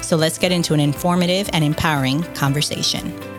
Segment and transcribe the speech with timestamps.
[0.00, 3.31] So let's get into an informative and empowering conversation.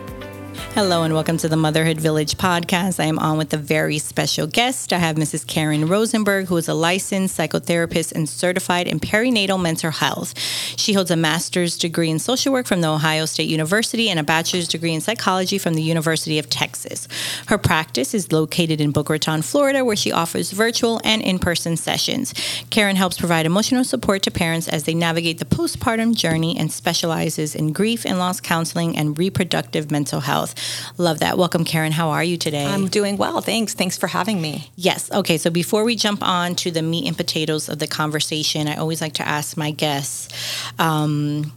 [0.74, 2.98] Hello and welcome to the Motherhood Village podcast.
[2.98, 4.92] I am on with a very special guest.
[4.92, 5.46] I have Mrs.
[5.46, 10.36] Karyn Rosenberg, who is a licensed psychotherapist and certified in perinatal mental health.
[10.76, 14.24] She holds a master's degree in social work from the Ohio State University and a
[14.24, 17.06] bachelor's degree in psychology from the University of Texas.
[17.46, 21.76] Her practice is located in Boca Raton, Florida, where she offers virtual and in person
[21.76, 22.34] sessions.
[22.70, 27.54] Karyn helps provide emotional support to parents as they navigate the postpartum journey and specializes
[27.54, 30.43] in grief and loss counseling and reproductive mental health.
[30.98, 31.38] Love that.
[31.38, 31.92] Welcome, Karyn.
[31.92, 32.66] How are you today?
[32.66, 33.40] I'm doing well.
[33.40, 33.74] Thanks.
[33.74, 34.70] Thanks for having me.
[34.76, 35.10] Yes.
[35.12, 35.38] Okay.
[35.38, 39.00] So before we jump on to the meat and potatoes of the conversation, I always
[39.00, 40.28] like to ask my guests.
[40.78, 41.52] Um,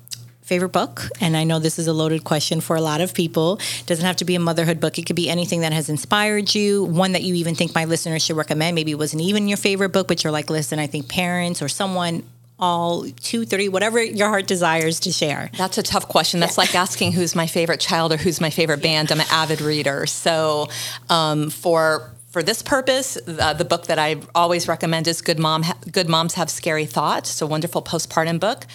[0.47, 3.58] favorite book and i know this is a loaded question for a lot of people
[3.58, 6.56] it doesn't have to be a motherhood book it could be anything that has inspired
[6.56, 9.58] you one that you even think my listeners should recommend maybe it wasn't even your
[9.58, 12.23] favorite book but you're like listen i think parents or someone
[12.59, 15.50] all two, three, whatever your heart desires to share?
[15.58, 16.39] That's a tough question.
[16.39, 16.61] That's yeah.
[16.61, 19.11] like asking who's my favorite child or who's my favorite band.
[19.11, 20.05] I'm an avid reader.
[20.05, 20.69] So
[21.09, 25.63] um, for for this purpose, uh, the book that I always recommend is Good Mom.
[25.63, 27.31] Ha- Good Moms Have Scary Thoughts.
[27.31, 28.66] It's a wonderful postpartum book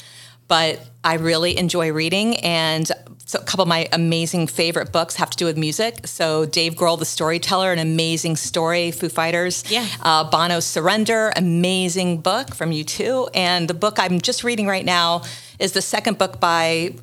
[0.49, 2.37] but I really enjoy reading.
[2.39, 2.91] And
[3.25, 6.07] so a couple of my amazing favorite books have to do with music.
[6.07, 8.91] So Dave Grohl, the storyteller, an amazing story.
[8.91, 9.65] Foo Fighters.
[9.71, 9.87] Yeah.
[10.03, 13.31] Uh, Bono's Surrender, amazing book from U2.
[13.35, 15.23] And the book I'm just reading right now
[15.59, 16.95] is the second book by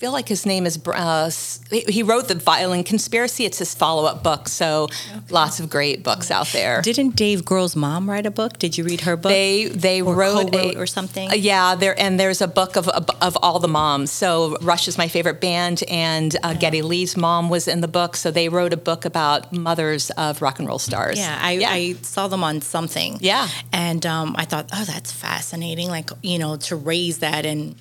[0.00, 0.78] feel like his name is.
[0.86, 1.30] Uh,
[1.70, 3.44] he wrote the Violin Conspiracy.
[3.44, 4.48] It's his follow-up book.
[4.48, 5.20] So okay.
[5.28, 6.80] lots of great books out there.
[6.80, 8.58] Didn't Dave Grohl's mom write a book?
[8.58, 9.30] Did you read her book?
[9.30, 11.30] They they or wrote a, or something.
[11.30, 14.10] Uh, yeah, there and there's a book of of all the moms.
[14.10, 18.16] So Rush is my favorite band, and uh, Geddy Lee's mom was in the book.
[18.16, 21.18] So they wrote a book about mothers of rock and roll stars.
[21.18, 21.70] Yeah, I, yeah.
[21.70, 23.18] I saw them on something.
[23.20, 25.88] Yeah, and um, I thought, oh, that's fascinating.
[25.88, 27.74] Like you know, to raise that and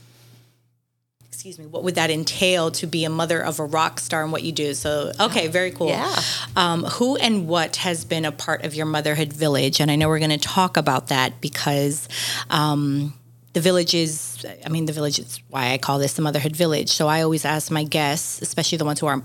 [1.40, 4.32] excuse me, what would that entail to be a mother of a rock star and
[4.34, 4.74] what you do?
[4.74, 5.88] So, okay, very cool.
[5.88, 6.14] Yeah.
[6.58, 9.80] Um, who and what has been a part of your motherhood village?
[9.80, 12.10] And I know we're going to talk about that because
[12.50, 13.14] um,
[13.54, 16.90] the village is i mean the village is why i call this the motherhood village.
[16.90, 19.22] So i always ask my guests especially the ones who are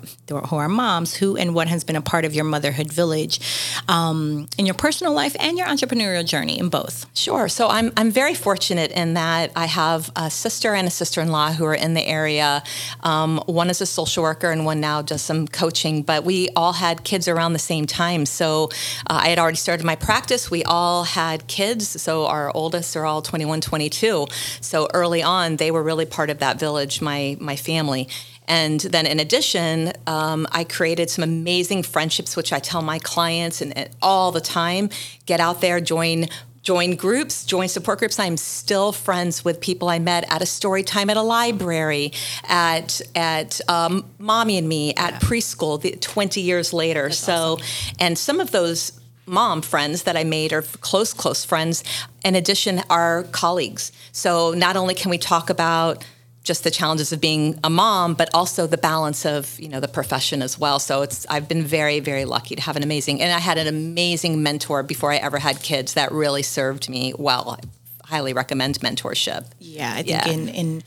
[0.49, 3.41] who are moms who and what has been a part of your motherhood village
[3.89, 7.07] um, in your personal life and your entrepreneurial journey in both.
[7.15, 7.49] Sure.
[7.49, 11.65] So i'm i'm very fortunate in that i have a sister and a sister-in-law who
[11.67, 12.63] are in the area.
[13.03, 16.73] Um, one is a social worker and one now does some coaching but we all
[16.73, 18.25] had kids around the same time.
[18.27, 18.71] So
[19.07, 20.51] uh, i had already started my practice.
[20.51, 22.01] We all had kids.
[22.01, 24.14] So our oldest are all 21 22
[24.61, 28.09] so early on, they were really part of that village, my my family.
[28.47, 33.63] And then, in addition, um, I created some amazing friendships, which I tell my clients
[33.63, 34.91] and, and all the time:
[35.27, 36.29] get out there, join
[36.63, 38.19] join groups, join support groups.
[38.19, 42.13] I'm still friends with people I met at a story time at a library,
[42.49, 45.19] at at um, mommy and me at yeah.
[45.21, 45.81] preschool.
[45.81, 47.97] The, Twenty years later, That's so awesome.
[48.01, 48.93] and some of those
[49.27, 51.85] mom friends that I made are close, close friends.
[52.25, 53.93] In addition, are colleagues.
[54.13, 56.05] So not only can we talk about
[56.45, 59.89] just the challenges of being a mom, but also the balance of you know the
[59.89, 60.79] profession as well.
[60.79, 63.67] So it's I've been very very lucky to have an amazing and I had an
[63.67, 67.59] amazing mentor before I ever had kids that really served me well.
[67.59, 69.47] I highly recommend mentorship.
[69.59, 70.29] Yeah, I think yeah.
[70.29, 70.83] in in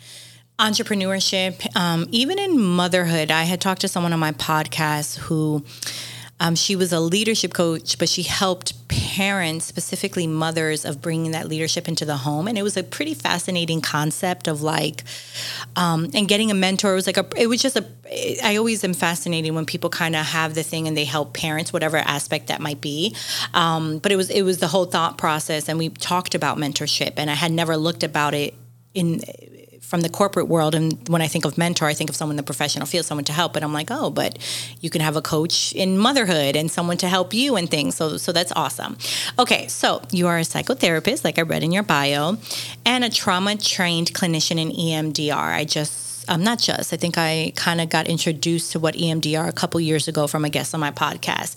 [0.60, 5.64] entrepreneurship, um, even in motherhood, I had talked to someone on my podcast who
[6.40, 11.48] um, she was a leadership coach, but she helped parents, specifically mothers, of bringing that
[11.48, 12.48] leadership into the home.
[12.48, 15.04] And it was a pretty fascinating concept of like,
[15.76, 16.94] um, and getting a mentor.
[16.94, 17.86] Was like a, it was just a.
[18.44, 21.74] I always am fascinated when people kind of have the thing and they help parents,
[21.74, 23.16] whatever aspect that might be.
[23.56, 27.14] Um, but it was it was the whole thought process, and we talked about mentorship,
[27.18, 28.54] and I had never looked about it
[28.94, 29.22] in
[29.88, 32.38] from the corporate world and when i think of mentor i think of someone in
[32.38, 34.38] the professional field someone to help but i'm like oh but
[34.82, 37.96] you can have a coach in motherhood and someone to help you and things.
[37.96, 38.98] So so that's awesome.
[39.38, 42.38] Okay so you are a psychotherapist like i read in your bio
[42.86, 47.52] and a trauma trained clinician in emdr i just um, not just i think i
[47.56, 50.80] kind of got introduced to what emdr a couple years ago from a guest on
[50.80, 51.56] my podcast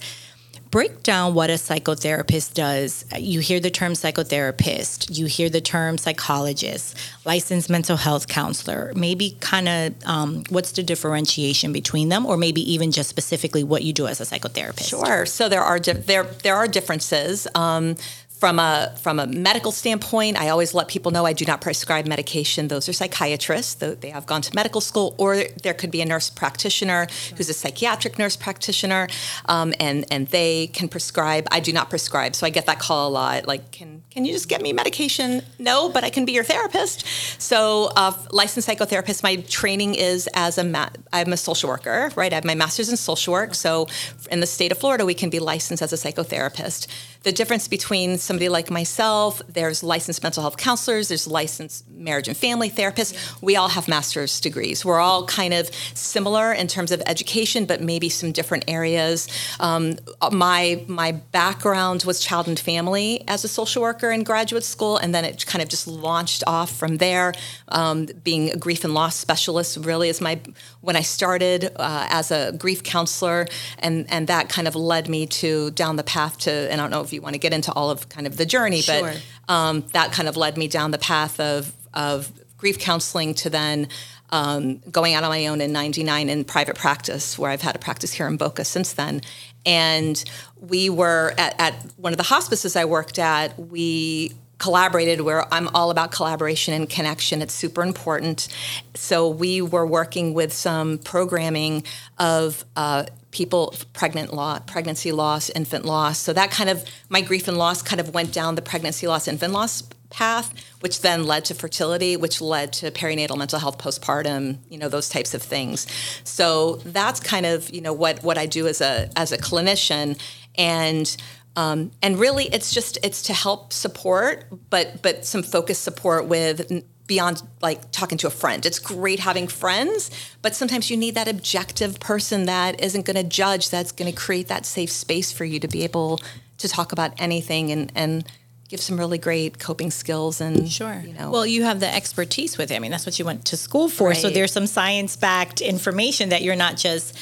[0.71, 3.05] break down what a psychotherapist does.
[3.17, 8.93] You hear the term psychotherapist, you hear the term psychologist, licensed mental health counselor.
[8.95, 13.83] Maybe kind of um, what's the differentiation between them, or maybe even just specifically what
[13.83, 14.89] you do as a psychotherapist.
[14.89, 15.27] Sure.
[15.27, 17.47] So there are di- there there are differences.
[17.55, 17.97] Um,
[18.41, 22.07] from a from a medical standpoint, I always let people know I do not prescribe
[22.07, 22.69] medication.
[22.69, 23.75] Those are psychiatrists.
[23.75, 27.07] though They have gone to medical school, or there could be a nurse practitioner
[27.37, 29.09] who's a psychiatric nurse practitioner,
[29.45, 31.47] um, and and they can prescribe.
[31.51, 33.47] I do not prescribe, so I get that call a lot.
[33.47, 35.43] Like, can can you just get me medication?
[35.59, 37.05] No, but I can be your therapist.
[37.39, 39.23] So, uh, licensed psychotherapist.
[39.23, 42.33] My training is as a ma- I'm a social worker, right?
[42.33, 43.55] I have my master's in social work.
[43.55, 43.87] So,
[44.31, 46.87] in the state of Florida, we can be licensed as a psychotherapist.
[47.23, 52.37] The difference between somebody like myself, there's licensed mental health counselors, there's licensed marriage and
[52.37, 53.43] family therapists.
[53.43, 54.85] We all have master's degrees.
[54.85, 59.29] We're all kind of similar in terms of education, but maybe some different areas.
[59.61, 59.97] Um,
[60.33, 65.15] my my background was child and family as a social worker in graduate school, and
[65.15, 67.35] then it kind of just launched off from there.
[67.69, 70.41] Um, being a grief and loss specialist really is my
[70.81, 73.47] when I started uh, as a grief counselor,
[73.79, 76.51] and and that kind of led me to down the path to.
[76.51, 78.47] And I don't know if you want to get into all of kind of the
[78.47, 79.13] journey, Sure.
[79.47, 83.51] but um, that kind of led me down the path of of grief counseling to
[83.51, 83.89] then.
[84.33, 87.81] Um, going out on my own in 99 in private practice, where I've had a
[87.81, 89.23] practice here in Boca since then.
[89.67, 90.23] And
[90.61, 95.69] we were at, at one of the hospices I worked at, we collaborated where I'm
[95.75, 97.43] all about collaboration and connection.
[97.43, 98.47] It's super important.
[98.95, 101.83] So we were working with some programming
[102.19, 106.19] of uh, people pregnant law, pregnancy loss, infant loss.
[106.19, 109.27] So that kind of my grief and loss kind of went down the pregnancy loss,
[109.27, 114.59] infant loss path, which then led to fertility, which led to perinatal mental health, postpartum,
[114.69, 115.87] you know, those types of things.
[116.25, 120.21] So that's kind of you know what what I do as a as a clinician,
[120.57, 121.17] and
[121.57, 126.85] um, and really it's just it's to help support, but but some focused support with
[127.07, 128.65] beyond like talking to a friend.
[128.65, 130.11] It's great having friends,
[130.43, 134.17] but sometimes you need that objective person that isn't going to judge, that's going to
[134.17, 136.21] create that safe space for you to be able
[136.59, 138.25] to talk about anything and and
[138.69, 141.03] give some really great coping skills and Sure.
[141.05, 142.77] you know Well, you have the expertise with it.
[142.77, 144.15] I mean, that's what you went to school for.
[144.15, 147.19] So there's some science backed information that you're not just.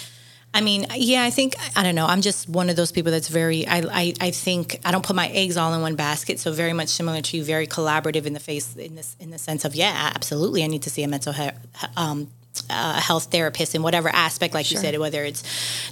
[0.54, 2.06] I mean, yeah, I think I don't know.
[2.06, 3.66] I'm just one of those people that's very.
[3.66, 6.40] I, I I think I don't put my eggs all in one basket.
[6.40, 9.38] So very much similar to you, very collaborative in the face in this in the
[9.38, 10.64] sense of yeah, absolutely.
[10.64, 11.54] I need to see a mental health.
[11.96, 12.28] Um,
[12.70, 15.42] uh, health therapist in whatever aspect, like you said, whether it's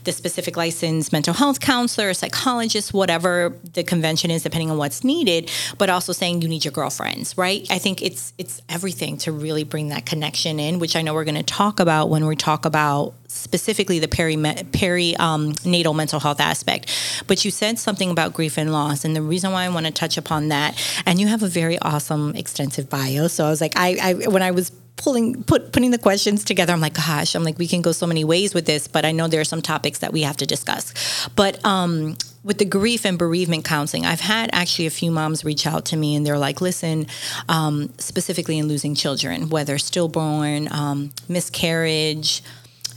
[0.01, 5.51] the specific licensed mental health counselor, psychologist, whatever the convention is, depending on what's needed,
[5.79, 7.67] but also saying you need your girlfriends, right?
[7.71, 11.25] I think it's it's everything to really bring that connection in, which I know we're
[11.25, 14.37] going to talk about when we talk about specifically the peri
[14.73, 16.93] peri um, natal mental health aspect.
[17.27, 19.93] But you said something about grief and loss, and the reason why I want to
[19.93, 23.29] touch upon that, and you have a very awesome, extensive bio.
[23.29, 26.73] So I was like, I, I when I was pulling put putting the questions together
[26.73, 29.13] i'm like gosh i'm like we can go so many ways with this but i
[29.13, 33.05] know there are some topics that we have to discuss but um with the grief
[33.05, 36.39] and bereavement counseling i've had actually a few moms reach out to me and they're
[36.39, 37.07] like listen
[37.49, 42.43] um, specifically in losing children whether stillborn um, miscarriage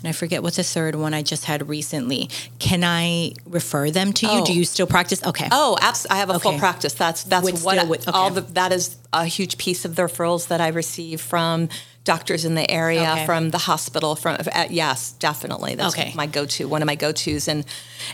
[0.02, 2.30] and I forget what the third one I just had recently.
[2.58, 4.32] Can I refer them to you?
[4.32, 4.46] Oh.
[4.46, 5.22] Do you still practice?
[5.26, 5.50] Okay.
[5.52, 6.94] Oh, abs- I have a full practice.
[6.94, 8.18] That's that's With what still I- with- okay.
[8.18, 11.68] all the that is a huge piece of the referrals that I receive from
[12.06, 13.26] doctors in the area, Okay.
[13.26, 14.16] from the hospital.
[14.16, 15.76] From uh, yes, definitely.
[15.76, 16.12] That's Okay.
[16.16, 16.68] my go-to.
[16.68, 17.66] One of my go-tos, and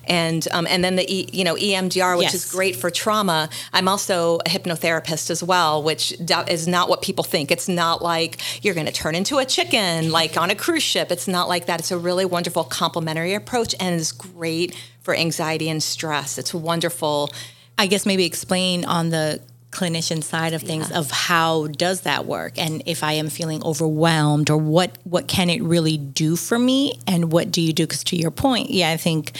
[0.06, 2.34] and um, and then the e, you know EMDR, which Yes.
[2.34, 3.48] is great for trauma.
[3.74, 6.13] I'm also a hypnotherapist as well, which
[6.48, 7.51] is not what people think.
[7.51, 11.12] It's not like you're going to turn into a chicken like on a cruise ship.
[11.12, 11.80] It's not like that.
[11.80, 16.38] It's a really wonderful complementary approach, and it's great for anxiety and stress.
[16.38, 17.32] It's wonderful.
[17.77, 19.42] I guess maybe explain on the
[19.75, 22.53] clinician side of things of how does that work?
[22.58, 27.00] And if I am feeling overwhelmed or what what can it really do for me?
[27.05, 27.86] And what do you do?
[27.86, 29.34] Cuz to your point yeah I think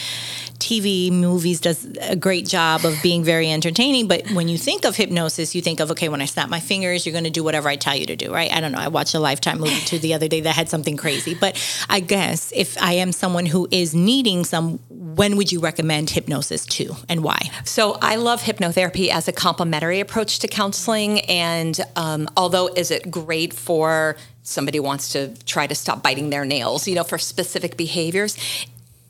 [0.66, 4.96] TV movies does a great job of being very entertaining but when you think of
[4.96, 7.68] hypnosis you think of okay when I snap my fingers you're going to do whatever
[7.68, 9.98] I tell you to do right I don't know I watched a lifetime movie too
[9.98, 11.52] the other day that had something crazy but
[11.88, 16.66] I guess if I am someone who is needing some when would you recommend hypnosis
[16.66, 21.20] to and why So I love hypnotherapy as a complementary approach to counseling.
[21.22, 26.44] And um, although is it great for somebody wants to try to stop biting their
[26.44, 28.36] nails, you know, for specific behaviors.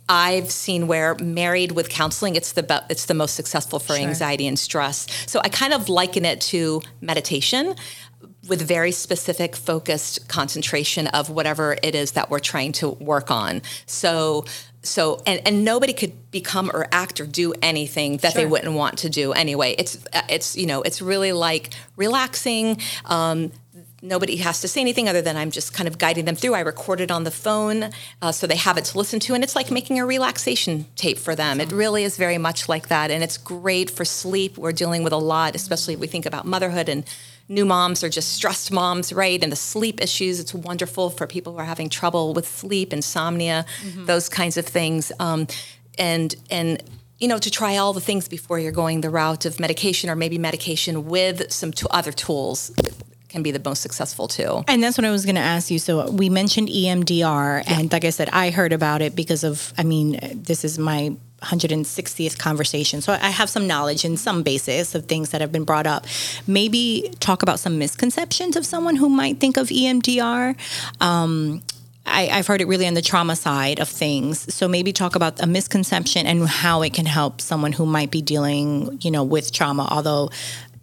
[0.09, 4.47] I've seen where married with counseling, it's the be- it's the most successful for anxiety
[4.47, 5.07] and stress.
[5.27, 7.75] So I kind of liken it to meditation
[8.49, 13.63] with very specific focused concentration of whatever it is that we're trying to work on.
[13.87, 14.45] So
[14.83, 18.43] so and, and nobody could become or act or do anything that sure.
[18.43, 19.99] they wouldn't want to do anyway it's
[20.29, 23.51] it's you know it's really like relaxing um,
[24.09, 26.55] nobody has to say anything other than I'm just kind of guiding them through.
[26.55, 27.91] I record it on the phone
[28.23, 31.19] uh, so they have it to listen to, and it's like making a relaxation tape
[31.19, 31.61] for them.
[31.61, 34.59] It really is very much like that, and it's great for sleep.
[34.59, 37.05] We're dealing with a lot, especially if we think about motherhood and
[37.49, 39.43] new moms or just stressed moms, right?
[39.43, 40.41] And the sleep issues.
[40.41, 44.07] It's wonderful for people who are having trouble with sleep, insomnia, mm-hmm.
[44.07, 45.13] those kinds of things.
[45.21, 45.47] Um,
[45.99, 46.83] and and
[47.19, 50.17] you know to try all the things before you're going the route of medication or
[50.17, 52.73] maybe medication with some t- other tools
[53.37, 54.65] can be the most successful too.
[54.67, 55.79] And that's what I was going to ask you.
[55.79, 57.79] So we mentioned EMDR, yeah.
[57.79, 61.15] and like I said, I heard about it because of, I mean, this is my
[61.43, 63.03] 160th conversation.
[63.03, 66.07] So I have some knowledge and some basis of things that have been brought up.
[66.47, 70.57] Maybe talk about some misconceptions of someone who might think of EMDR.
[71.03, 71.63] Um,
[72.07, 74.55] I, have heard it really on the trauma side of things.
[74.55, 78.23] So maybe talk about a misconception and how it can help someone who might be
[78.23, 79.89] dealing, you know, with trauma.
[79.91, 80.31] Although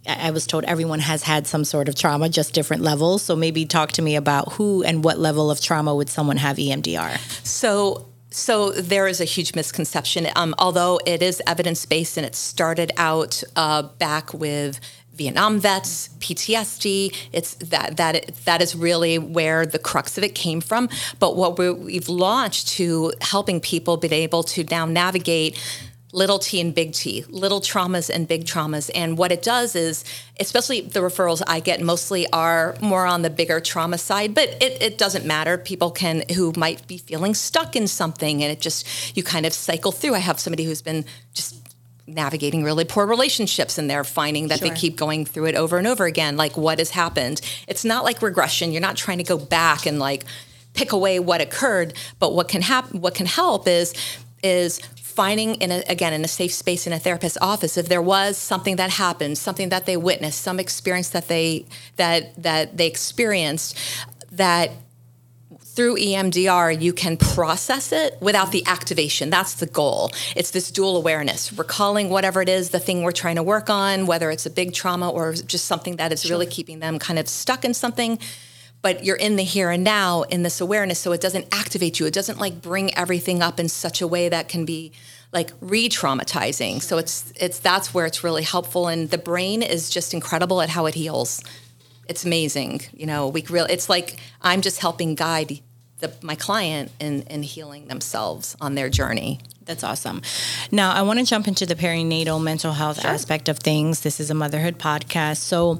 [0.06, 3.22] I was told everyone has had some sort of trauma, just different levels.
[3.22, 6.56] So maybe talk to me about who and what level of trauma would someone have
[6.56, 7.18] EMDR?
[7.46, 10.26] So so there is a huge misconception.
[10.34, 14.80] Um, although it is evidence based and it started out uh, back with
[15.14, 17.14] Vietnam vets, PTSD.
[17.32, 20.88] It's that that that is really where the crux of it came from.
[21.20, 25.56] But what we have launched to helping people be able to now navigate
[26.14, 28.90] little t and big T, little traumas and big traumas.
[28.94, 30.04] And what it does is,
[30.38, 34.80] especially the referrals I get mostly are more on the bigger trauma side, but it,
[34.80, 35.58] it doesn't matter.
[35.58, 39.52] People can, who might be feeling stuck in something and it just, you kind of
[39.52, 40.14] cycle through.
[40.14, 41.04] I have somebody who's been
[41.34, 41.56] just
[42.06, 44.68] navigating really poor relationships and they're finding that sure.
[44.68, 46.36] they keep going through it over and over again.
[46.36, 47.40] Like what has happened?
[47.66, 48.72] It's not like regression.
[48.72, 50.24] You're not trying to go back and like,
[50.74, 53.94] pick away what occurred but what can happen what can help is
[54.42, 54.80] is
[55.14, 58.36] finding in a, again in a safe space in a therapist's office if there was
[58.36, 61.64] something that happened something that they witnessed some experience that they
[61.96, 63.78] that that they experienced
[64.32, 64.70] that
[65.74, 69.28] through EMDR, you can process it without the activation.
[69.28, 70.12] That's the goal.
[70.36, 74.06] It's this dual awareness, recalling whatever it is, the thing we're trying to work on,
[74.06, 76.30] whether it's a big trauma or just something that is sure.
[76.30, 78.20] really keeping them kind of stuck in something
[78.84, 82.04] but you're in the here and now in this awareness so it doesn't activate you.
[82.04, 84.92] It doesn't like bring everything up in such a way that can be
[85.32, 86.82] like re-traumatizing.
[86.82, 90.68] So it's it's that's where it's really helpful and the brain is just incredible at
[90.68, 91.42] how it heals.
[92.10, 95.60] It's amazing you know we really it's like i'm just helping guide
[96.04, 100.22] the, my client in, in healing themselves on their journey that's awesome.
[100.70, 103.10] Now, I want to jump into the perinatal mental health sure.
[103.10, 104.00] aspect of things.
[104.00, 105.38] This is a motherhood podcast.
[105.38, 105.76] So,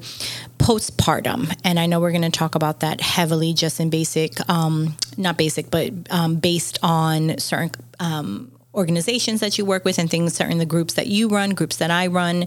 [0.59, 4.97] postpartum, and I know we're going to talk about that heavily just in basic, um,
[5.17, 10.35] not basic, but um, based on certain um, organizations that you work with and things,
[10.35, 12.47] certain the groups that you run, groups that I run.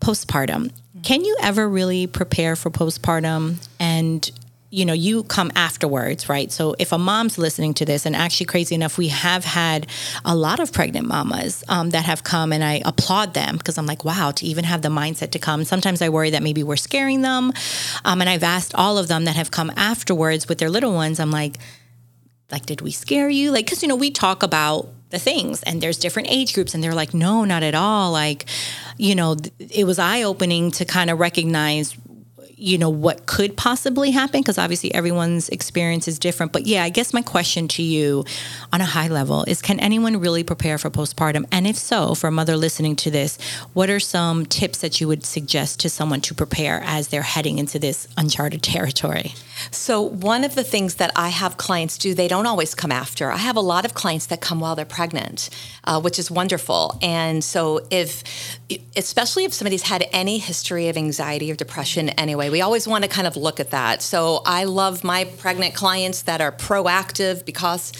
[0.00, 0.72] Postpartum.
[1.02, 4.30] Can you ever really prepare for postpartum and
[4.74, 6.50] you know, you come afterwards, right?
[6.50, 9.86] So if a mom's listening to this, and actually crazy enough, we have had
[10.24, 13.86] a lot of pregnant mamas um, that have come, and I applaud them because I'm
[13.86, 15.62] like, wow, to even have the mindset to come.
[15.62, 17.52] Sometimes I worry that maybe we're scaring them,
[18.04, 21.20] um, and I've asked all of them that have come afterwards with their little ones.
[21.20, 21.58] I'm like,
[22.50, 23.52] like, did we scare you?
[23.52, 26.82] Like, because you know, we talk about the things and there's different age groups and
[26.82, 28.46] they're like no not at all like
[28.98, 31.96] you know it was eye opening to kind of recognize
[32.56, 36.52] you know what could possibly happen because obviously everyone's experience is different.
[36.52, 38.24] But yeah i guess my question to you
[38.72, 41.46] on a high level is can anyone really prepare for postpartum?
[41.50, 43.38] And if so for a mother listening to this
[43.72, 47.58] what are some tips that you would suggest to someone to prepare as they're heading
[47.58, 49.34] into this uncharted territory?
[49.70, 53.30] So one of the things that i have clients do they don't always come after.
[53.30, 55.50] I have a lot of clients that come while they're pregnant
[55.84, 56.98] uh, which is wonderful.
[57.02, 58.22] And so if
[58.96, 62.48] especially if somebody's had any history of anxiety or depression anyway.
[62.50, 64.02] We always want to kind of look at that.
[64.02, 67.92] So I love my pregnant clients that are proactive because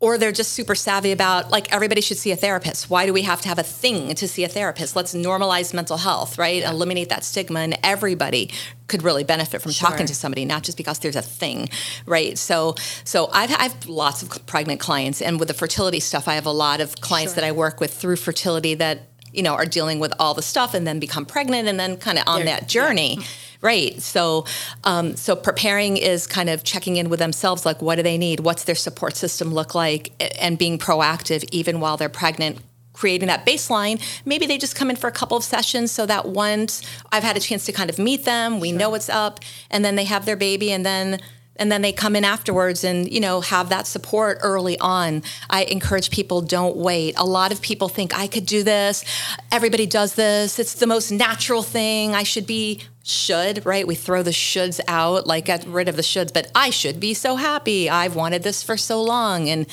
[0.00, 2.88] or they're just super savvy about like everybody should see a therapist.
[2.88, 4.94] Why do we have to have a thing to see a therapist?
[4.94, 6.62] Let's normalize mental health, right?
[6.62, 6.70] Yeah.
[6.70, 8.52] Eliminate that stigma, and everybody
[8.86, 9.88] could really benefit from sure.
[9.88, 11.68] talking to somebody, not just because there's a thing,
[12.06, 12.38] right?
[12.38, 16.46] So, so I've I've lots of pregnant clients, and with the fertility stuff, I have
[16.46, 17.40] a lot of clients sure.
[17.40, 19.08] that I work with through fertility that
[19.38, 22.18] you know are dealing with all the stuff and then become pregnant and then kind
[22.18, 23.16] of on they're, that journey.
[23.18, 23.26] Yeah
[23.60, 24.00] Right.
[24.00, 24.44] So,
[24.84, 28.40] um, so preparing is kind of checking in with themselves, like what do they need,
[28.40, 32.58] what's their support system look like, and being proactive even while they're pregnant.
[32.92, 36.26] Creating that baseline, maybe they just come in for a couple of sessions so that
[36.26, 38.78] once I've had a chance to kind of meet them, we sure.
[38.78, 39.38] know what's up,
[39.70, 41.20] and then they have their baby, and then
[41.58, 45.22] and then they come in afterwards and you know have that support early on.
[45.50, 47.14] I encourage people don't wait.
[47.16, 49.04] A lot of people think i could do this.
[49.50, 50.58] Everybody does this.
[50.58, 52.14] It's the most natural thing.
[52.14, 53.86] I should be should right?
[53.86, 57.14] We throw the shoulds out like get rid of the shoulds but i should be
[57.14, 57.88] so happy.
[57.88, 59.48] I've wanted this for so long.
[59.48, 59.66] And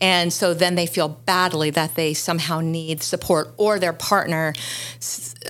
[0.00, 4.52] and so then they feel badly that they somehow need support or their partner.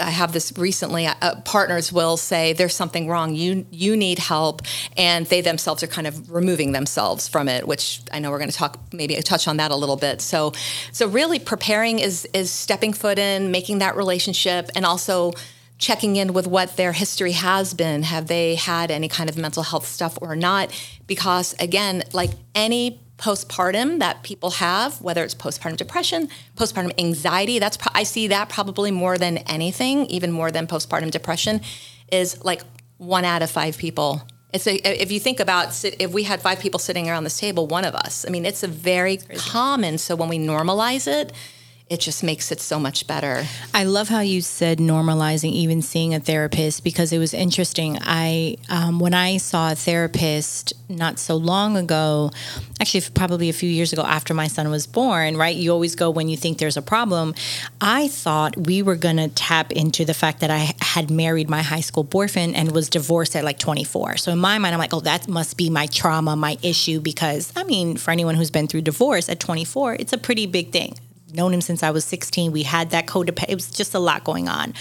[0.01, 1.07] I have this recently.
[1.07, 3.35] Uh, partners will say there's something wrong.
[3.35, 4.63] You you need help,
[4.97, 7.67] and they themselves are kind of removing themselves from it.
[7.67, 10.21] Which I know we're going to talk maybe touch on that a little bit.
[10.21, 10.53] So
[10.93, 15.33] so really preparing is is stepping foot in, making that relationship, and also
[15.79, 18.03] checking in with what their history has been.
[18.03, 20.71] Have they had any kind of mental health stuff or not?
[21.07, 27.59] Because again, like any postpartum that people have, whether it's postpartum depression, postpartum anxiety.
[27.59, 31.61] That's pro- I see that probably more than anything, even more than postpartum depression,
[32.13, 32.63] is like
[32.99, 34.23] one out of five people.
[34.53, 37.67] It's a, if you think about if we had five people sitting around this table,
[37.67, 38.25] one of us.
[38.27, 39.99] I mean, it's a very common.
[39.99, 41.33] So when we normalize it,
[41.89, 43.45] it just makes it so much better.
[43.73, 47.97] I love how you said normalizing even seeing a therapist because it was interesting.
[48.01, 52.33] I um, when I saw a therapist not so long ago,
[52.81, 55.37] actually probably a few years ago after my son was born.
[55.37, 57.35] Right, you always go when you think there's a problem.
[57.81, 61.81] I thought we were to tap into the fact that I had married my high
[61.81, 64.17] school boyfriend and was divorced at like 24.
[64.17, 67.53] So in my mind, I'm like, oh, that must be my trauma, my issue because
[67.55, 70.97] I mean, for anyone who's been through divorce at 24, it's a pretty big thing
[71.33, 72.53] known him since I was 16.
[72.53, 73.51] We had that codependent.
[73.51, 74.75] It was just a lot going on.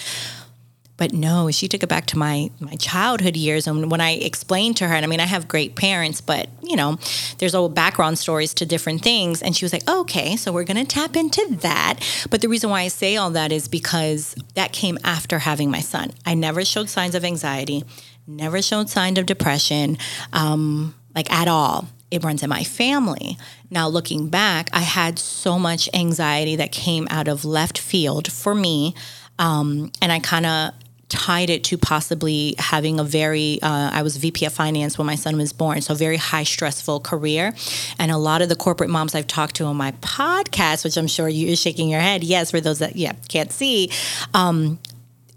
[0.98, 3.68] But no, she took it back to my my childhood years.
[3.68, 6.78] And when I explained to her, and I mean, I have great parents, but you
[6.78, 6.98] know,
[7.38, 9.42] there's all background stories to different things.
[9.42, 12.00] And she was like, "Okay, so we're going to tap into that."
[12.30, 15.82] But the reason why I say all that is because that came after having my
[15.82, 16.12] son.
[16.26, 17.84] I never showed signs of anxiety,
[18.26, 19.98] never showed signs of depression,
[20.32, 23.38] um, like at all it runs in my family.
[23.76, 28.56] Now, looking back, I had so much anxiety that came out of left field for
[28.56, 28.96] me.
[29.38, 30.74] Um, and I kind of
[31.10, 35.14] tied it to possibly having a very uh, i was vp of finance when my
[35.14, 37.54] son was born so very high stressful career
[38.00, 41.06] and a lot of the corporate moms i've talked to on my podcast which i'm
[41.06, 43.88] sure you're shaking your head yes for those that yeah can't see
[44.34, 44.80] um,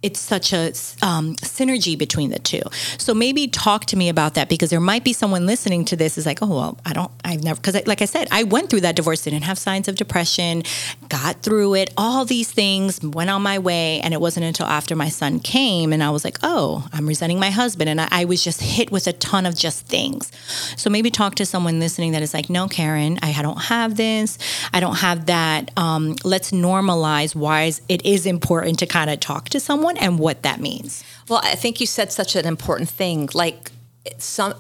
[0.01, 0.67] it's such a
[1.03, 2.63] um, synergy between the two.
[2.99, 6.17] So maybe talk to me about that because there might be someone listening to this
[6.17, 8.83] is like, oh well, I don't, I've never because like I said, I went through
[8.83, 10.63] that divorce, didn't have signs of depression,
[11.09, 14.95] got through it, all these things, went on my way, and it wasn't until after
[14.95, 18.25] my son came and I was like, oh, I'm resenting my husband, and I, I
[18.25, 20.31] was just hit with a ton of just things.
[20.77, 24.39] So maybe talk to someone listening that is like, no, Karyn, I don't have this,
[24.73, 25.73] I don't have that.
[25.77, 30.19] Um, let's normalize why it is important to kind of talk to someone someone and
[30.19, 31.05] what that means.
[31.29, 33.29] Well, I think you said such an important thing.
[33.35, 33.71] Like
[34.19, 34.55] some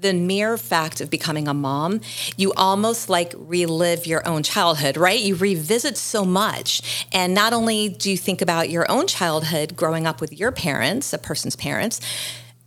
[0.00, 2.00] the mere fact of becoming a mom,
[2.36, 5.18] you almost like relive your own childhood, right?
[5.18, 7.04] You revisit so much.
[7.10, 11.12] And not only do you think about your own childhood growing up with your parents,
[11.12, 12.00] a person's parents,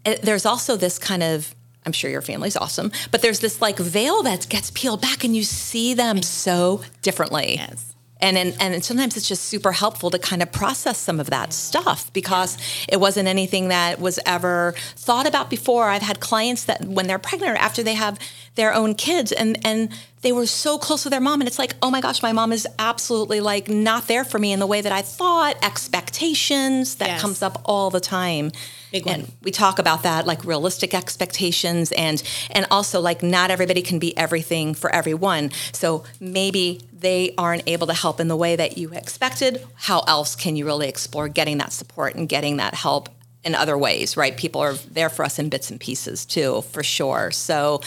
[0.06, 3.80] eh, there's also this kind of I'm sure your family's awesome, but there's this like
[3.80, 7.56] veil that gets peeled back and you see them so differently.
[7.56, 7.91] Yes
[8.22, 11.54] and, and and sometimes it's just super helpful to kind of process some of that
[11.54, 12.58] stuff because
[12.88, 15.90] it wasn't anything that was ever thought about before.
[15.90, 18.20] I've had clients that when they're pregnant or after they have
[18.56, 19.90] their own kids and and
[20.22, 22.52] they were so close to their mom and it's like oh my gosh my mom
[22.52, 27.08] is absolutely like not there for me in the way that i thought expectations that
[27.08, 27.22] yes.
[27.22, 28.52] comes up all the time
[28.92, 29.16] Big one.
[29.16, 34.00] and we talk about that like realistic expectations and and also like not everybody can
[34.00, 38.78] be everything for everyone so maybe they aren't able to help in the way that
[38.78, 43.10] you expected how else can you really explore getting that support and getting that help
[43.44, 44.38] in other ways, right?
[44.38, 47.32] People are there for us in bits and pieces too, for sure.
[47.32, 47.82] So,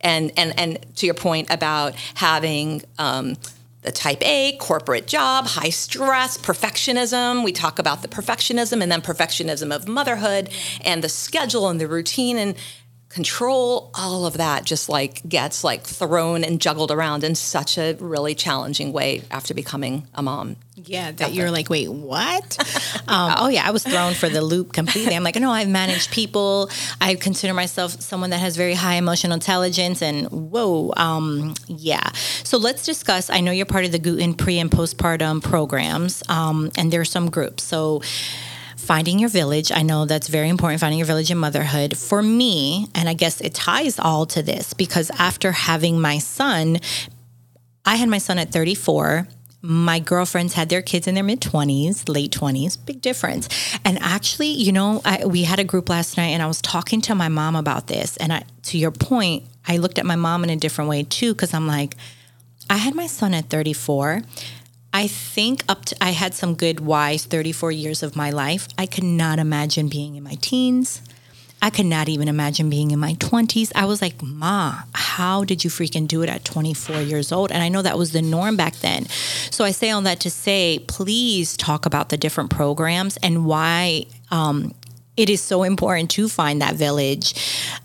[0.00, 3.36] and and and to your point about having um,
[3.82, 7.44] the type A corporate job, high stress, perfectionism.
[7.44, 10.50] We talk about the perfectionism and then perfectionism of motherhood
[10.84, 12.56] and the schedule and the routine and
[13.08, 17.94] control all of that just like gets like thrown and juggled around in such a
[18.00, 20.56] really challenging way after becoming a mom.
[20.76, 21.38] Yeah that Definitely.
[21.38, 22.58] you're like wait what?
[23.08, 25.16] Um, oh yeah i was thrown for the loop completely.
[25.16, 26.70] I'm like no i've managed people.
[27.00, 32.10] I consider myself someone that has very high emotional intelligence and whoa um, yeah.
[32.44, 36.70] So let's discuss i know you're part of the Gutin pre and postpartum programs um,
[36.76, 37.62] and there are some groups.
[37.64, 38.02] So
[38.88, 39.70] finding your village.
[39.70, 41.94] I know that's very important, finding your village in motherhood.
[41.94, 46.78] For me, and I guess it ties all to this because after having my son,
[47.84, 49.28] I had my son at 34.
[49.60, 53.48] my girlfriends had their kids in their mid 20s, late 20s, big difference.
[53.84, 57.02] And actually, you know, I, we had a group last night and I was talking
[57.02, 58.16] to my mom about this.
[58.16, 61.34] And I, to your point, I looked at my mom in a different way too,
[61.34, 61.96] because I'm like,
[62.70, 64.22] I had my son at 34.
[64.98, 68.66] I think up to I had some good wise 34 years of my life.
[68.76, 71.02] I could not imagine being in my teens.
[71.62, 73.70] I could not even imagine being in my 20s.
[73.76, 77.52] I was like, Ma, how did you freaking do it at 24 years old?
[77.52, 79.06] And I know that was the norm back then.
[79.52, 84.06] So I say all that to say, please talk about the different programs and why
[84.32, 84.74] um,
[85.18, 87.34] it is so important to find that village.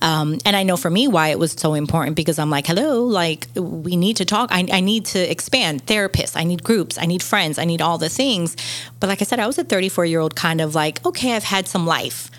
[0.01, 3.03] Um, and I know for me why it was so important because I'm like, hello,
[3.03, 4.51] like we need to talk.
[4.51, 6.37] I, I, need to expand therapists.
[6.37, 6.97] I need groups.
[6.97, 7.57] I need friends.
[7.57, 8.55] I need all the things.
[8.99, 11.43] But like I said, I was a 34 year old kind of like, okay, I've
[11.43, 12.29] had some life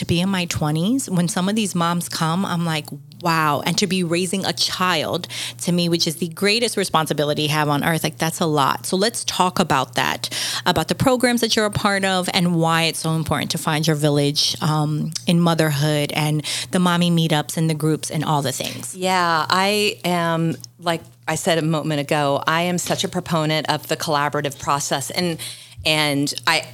[0.00, 2.86] to be in my 20s, when some of these moms come, I'm like,
[3.20, 3.62] wow.
[3.66, 7.68] And to be raising a child to me, which is the greatest responsibility I have
[7.68, 8.86] on earth, like that's a lot.
[8.86, 10.30] So let's talk about that,
[10.64, 13.86] about the programs that you're a part of and why it's so important to find
[13.86, 18.52] your village um, in motherhood and the mommy meetups and the groups and all the
[18.52, 18.96] things.
[18.96, 23.86] Yeah, I am like I said a moment ago, I am such a proponent of
[23.88, 25.38] the collaborative process and
[25.84, 26.66] and I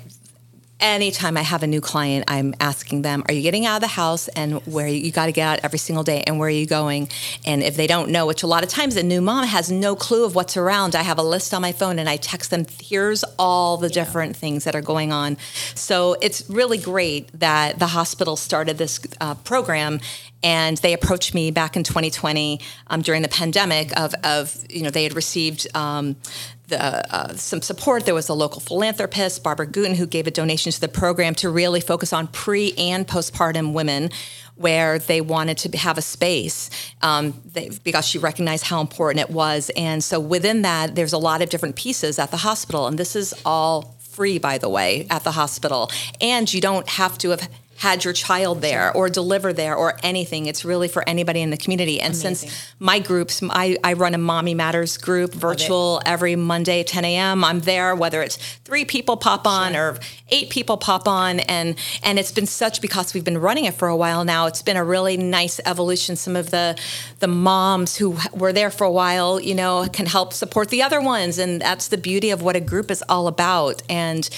[0.81, 3.89] anytime I have a new client, I'm asking them, are you getting out of the
[3.89, 6.51] house and where you, you got to get out every single day and where are
[6.51, 7.09] you going?
[7.45, 9.97] And if they don't know, which a lot of times a new mom has no
[9.97, 12.67] clue of what's around, I have a list on my phone and I text them,
[12.81, 15.39] here's all the different things that are going on.
[15.75, 20.01] So it's really great that the hospital started this uh, program
[20.43, 24.91] and they approached me back in 2020 um, during the pandemic of, of, you know,
[24.91, 26.17] they had received um,
[26.69, 28.05] the, uh, some support.
[28.05, 31.51] There was a local philanthropist, Barbara Gutin, who gave a donation to the program to
[31.51, 34.11] really focus on pre and postpartum women
[34.57, 36.71] where they wanted to have a space
[37.03, 39.71] um, they, because she recognized how important it was.
[39.77, 42.87] And so within that, there's a lot of different pieces at the hospital.
[42.87, 45.91] And this is all free, by the way, at the hospital.
[46.21, 50.47] And you don't have to have had your child there or deliver there or anything.
[50.47, 52.01] It's really for anybody in the community.
[52.01, 52.37] And Amazing.
[52.49, 57.45] since my groups, I, I run a Mommy Matters group virtual every Monday, 10 a.m.
[57.45, 59.93] I'm there, whether it's three people pop on sure.
[59.93, 59.99] or
[60.31, 61.41] eight people pop on.
[61.41, 64.63] And, and it's been such, because we've been running it for a while now, it's
[64.63, 66.17] been a really nice evolution.
[66.17, 66.79] Some of the,
[67.21, 71.01] the moms who were there for a while, you know, can help support the other
[71.01, 71.39] ones.
[71.39, 73.83] And that's the beauty of what a group is all about.
[73.89, 74.29] And,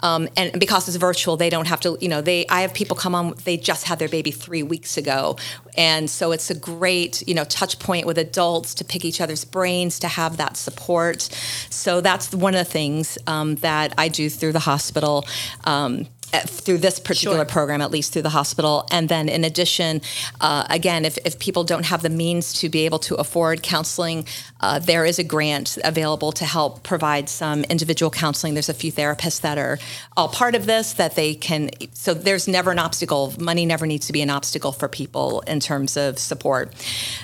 [0.00, 2.83] um, and because it's virtual, they don't have to, you know, they, I have people
[2.84, 5.36] people come on, they just had their baby three weeks ago.
[5.76, 9.44] And so it's a great, you know, touch point with adults to pick each other's
[9.44, 11.22] brains, to have that support.
[11.70, 15.24] So that's one of the things um, that I do through the hospital.
[15.64, 16.06] Um,
[16.42, 17.44] through this particular sure.
[17.44, 18.86] program, at least through the hospital.
[18.90, 20.02] And then, in addition,
[20.40, 24.26] uh, again, if, if people don't have the means to be able to afford counseling,
[24.60, 28.54] uh, there is a grant available to help provide some individual counseling.
[28.54, 29.78] There's a few therapists that are
[30.16, 31.70] all part of this that they can.
[31.92, 33.34] So there's never an obstacle.
[33.38, 36.72] Money never needs to be an obstacle for people in terms of support.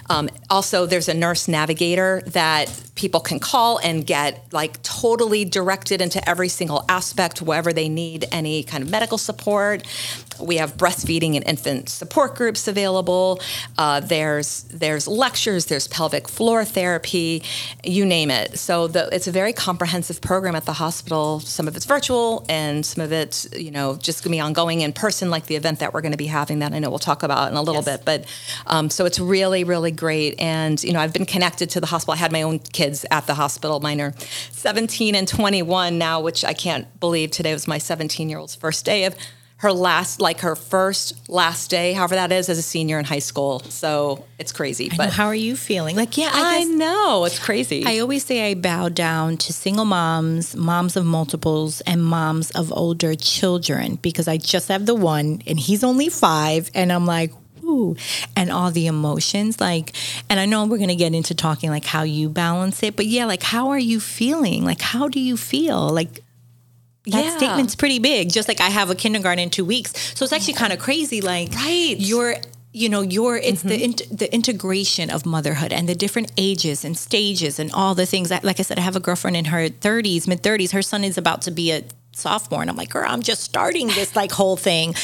[0.08, 2.68] Um, also, there's a nurse navigator that
[3.00, 8.26] people can call and get like totally directed into every single aspect, wherever they need
[8.30, 9.82] any kind of medical support.
[10.40, 13.40] We have breastfeeding and infant support groups available.
[13.78, 15.66] Uh, there's there's lectures.
[15.66, 17.42] There's pelvic floor therapy.
[17.84, 18.58] You name it.
[18.58, 21.40] So the, it's a very comprehensive program at the hospital.
[21.40, 24.80] Some of it's virtual, and some of it's you know just going to be ongoing
[24.80, 26.60] in person, like the event that we're going to be having.
[26.60, 27.98] That I know we'll talk about in a little yes.
[27.98, 28.04] bit.
[28.04, 28.24] But
[28.66, 30.40] um, so it's really really great.
[30.40, 32.14] And you know I've been connected to the hospital.
[32.14, 33.80] I had my own kids at the hospital.
[33.80, 34.14] Mine are
[34.52, 38.84] 17 and 21 now, which I can't believe today was my 17 year old's first
[38.84, 39.14] day of
[39.60, 43.18] her last, like her first last day, however that is, as a senior in high
[43.18, 43.60] school.
[43.68, 44.88] So it's crazy.
[44.90, 45.96] I but know, how are you feeling?
[45.96, 47.84] Like, yeah, I, I know it's crazy.
[47.84, 52.72] I always say I bow down to single moms, moms of multiples, and moms of
[52.72, 57.30] older children because I just have the one, and he's only five, and I'm like,
[57.62, 57.96] ooh,
[58.34, 59.60] and all the emotions.
[59.60, 59.94] Like,
[60.30, 63.26] and I know we're gonna get into talking like how you balance it, but yeah,
[63.26, 64.64] like how are you feeling?
[64.64, 65.90] Like, how do you feel?
[65.90, 66.24] Like
[67.10, 67.36] that yeah.
[67.36, 68.30] statement's pretty big.
[68.30, 71.20] Just like I have a kindergarten in two weeks, so it's actually kind of crazy.
[71.20, 72.36] Like, right, you're
[72.72, 74.08] you know your it's mm-hmm.
[74.08, 78.28] the the integration of motherhood and the different ages and stages and all the things
[78.28, 81.02] that, like i said i have a girlfriend in her 30s mid 30s her son
[81.02, 84.30] is about to be a sophomore and i'm like girl i'm just starting this like
[84.30, 84.94] whole thing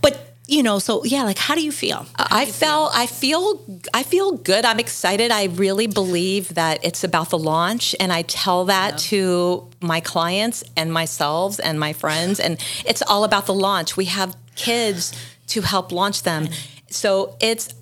[0.00, 2.06] but you know so yeah like how do you feel?
[2.16, 3.02] How i felt feel?
[3.02, 4.64] i feel i feel good.
[4.64, 5.30] I'm excited.
[5.30, 8.96] I really believe that it's about the launch and i tell that yeah.
[9.10, 13.96] to my clients and myself and my friends and it's all about the launch.
[13.96, 15.12] We have kids
[15.48, 16.48] to help launch them.
[16.88, 17.74] So it's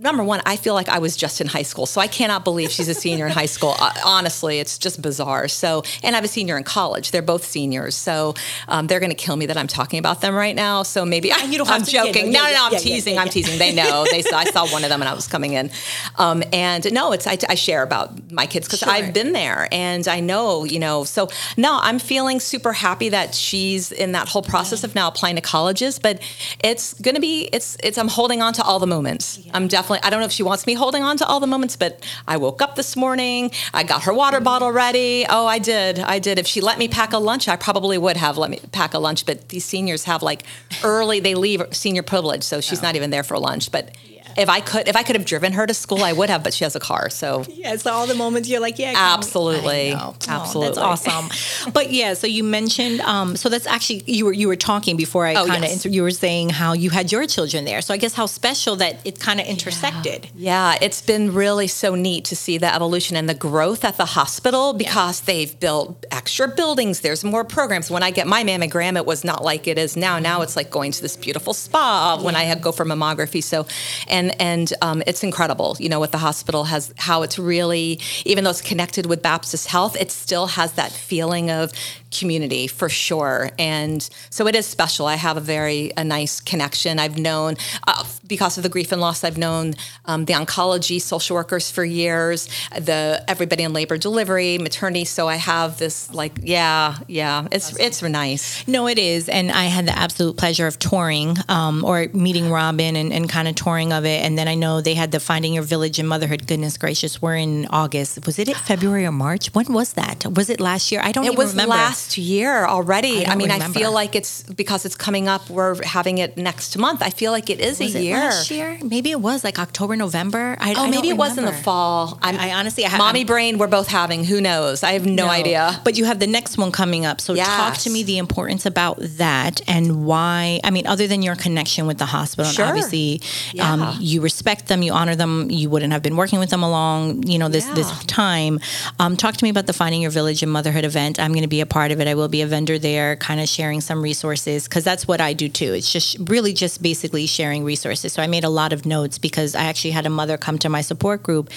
[0.00, 2.70] number one, I feel like I was just in high school, so I cannot believe
[2.70, 3.74] she's a senior in high school.
[3.78, 5.46] Uh, honestly, it's just bizarre.
[5.48, 7.10] So, and I have a senior in college.
[7.10, 8.34] They're both seniors, so
[8.68, 10.82] um, they're going to kill me that I'm talking about them right now.
[10.82, 12.26] So maybe I, you don't I'm joking.
[12.32, 13.14] yeah, no, yeah, no, no, I'm yeah, yeah, teasing.
[13.14, 13.58] yeah, I'm teasing.
[13.58, 14.04] They know.
[14.10, 15.70] They saw, I saw one of them, and I was coming in.
[16.16, 18.88] Um, and no, it's I, I share about my kids because Sure.
[18.90, 21.04] I've been there, and I know, you know.
[21.04, 25.36] So no, I'm feeling super happy that she's in that whole process of now applying
[25.36, 25.98] to colleges.
[25.98, 26.22] But
[26.64, 29.38] it's going to be it's it's I'm holding on to all the moments.
[29.52, 29.89] I'm definitely.
[30.02, 32.36] I don't know if she wants me holding on to all the moments, but I
[32.36, 33.50] woke up this morning.
[33.74, 35.26] I got her water bottle ready.
[35.28, 35.98] Oh, I did.
[35.98, 36.38] I did.
[36.38, 38.98] If she let me pack a lunch, I probably would have let me pack a
[38.98, 39.26] lunch.
[39.26, 40.42] But these seniors have like
[40.84, 41.20] early.
[41.20, 43.72] They leave senior privilege, so she's not even there for lunch.
[43.72, 43.96] But
[44.36, 46.42] if I could, if I could have driven her to school, I would have.
[46.42, 49.92] But she has a car, so Yeah, so all the moments you're like, yeah, Absolutely.
[49.92, 50.14] I know.
[50.14, 50.74] Oh, Absolutely.
[50.82, 51.72] that's awesome.
[51.72, 55.26] but yeah, so you mentioned, um, so that's actually you were you were talking before
[55.26, 55.86] I Oh, kind of yes.
[55.86, 57.80] you were saying how you had your children there.
[57.80, 60.28] So I guess how special that it kind of intersected.
[60.34, 64.04] Yeah, it's been really so neat to see the evolution and the growth at the
[64.04, 67.00] hospital because they've built extra buildings.
[67.00, 67.90] There's more programs.
[67.90, 70.18] When I get my mammogram, it was not like it is now.
[70.18, 73.42] Now it's like going to this beautiful spa when I go for mammography.
[73.42, 73.66] So,
[74.08, 75.76] and and um, it's incredible.
[75.80, 79.66] You know what the hospital has, how it's really, even though it's connected with Baptist
[79.66, 81.72] Health, it still has that feeling of
[82.10, 83.50] community for sure.
[83.58, 85.06] And so it is special.
[85.06, 86.98] I have a very a nice connection.
[86.98, 89.22] I've known uh, because of the grief and loss.
[89.24, 89.74] I've known
[90.06, 92.48] um, the oncology social workers for years.
[92.78, 95.04] The everybody in labor delivery, maternity.
[95.04, 97.46] So I have this like yeah yeah.
[97.52, 98.66] It's it's nice.
[98.66, 99.28] No, it is.
[99.28, 103.46] And I had the absolute pleasure of touring um, or meeting Robin and, and kind
[103.48, 104.24] of touring of it.
[104.24, 106.46] And then I know they had the Finding Your Village and Motherhood.
[106.46, 108.26] Goodness gracious, we're in August.
[108.26, 109.54] Was it in February or March?
[109.54, 110.24] When was that?
[110.26, 111.00] Was it last year?
[111.04, 111.74] I don't It even was remember.
[111.74, 113.26] last year already.
[113.26, 115.48] I I, mean, I feel like it's because it's coming up.
[115.50, 117.02] We're having it next month.
[117.02, 118.16] I feel like it is was a it year.
[118.16, 118.78] last year?
[118.82, 120.56] Maybe it was like October, November.
[120.60, 122.18] I, Oh, I maybe it was in the fall.
[122.22, 123.58] I'm, I honestly- I mommy I'm- brain.
[123.58, 124.24] We're both having.
[124.24, 124.82] Who knows?
[124.82, 125.80] I have no, idea.
[125.84, 127.20] But you have the next one coming up.
[127.20, 130.60] So talk to me the importance about that and why.
[130.64, 132.66] I mean, other than your connection with the hospital, Sure.
[132.66, 133.20] obviously
[133.52, 133.72] Yeah.
[133.72, 135.50] um, you respect them, you honor them.
[135.50, 138.60] You wouldn't have been working with them along, you know, this this time.
[138.98, 141.18] Um, talk to me about the Finding Your Village and Motherhood event.
[141.20, 142.08] I'm going to be a part of it.
[142.08, 145.32] I will be a vendor there, kind of sharing some resources because that's what I
[145.32, 145.72] do too.
[145.72, 148.12] It's just really just basically sharing resources.
[148.12, 150.68] So I made a lot of notes because I actually had a mother come to
[150.68, 151.50] my support group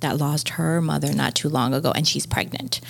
[0.00, 2.80] that lost her mother not too long ago, and she's pregnant.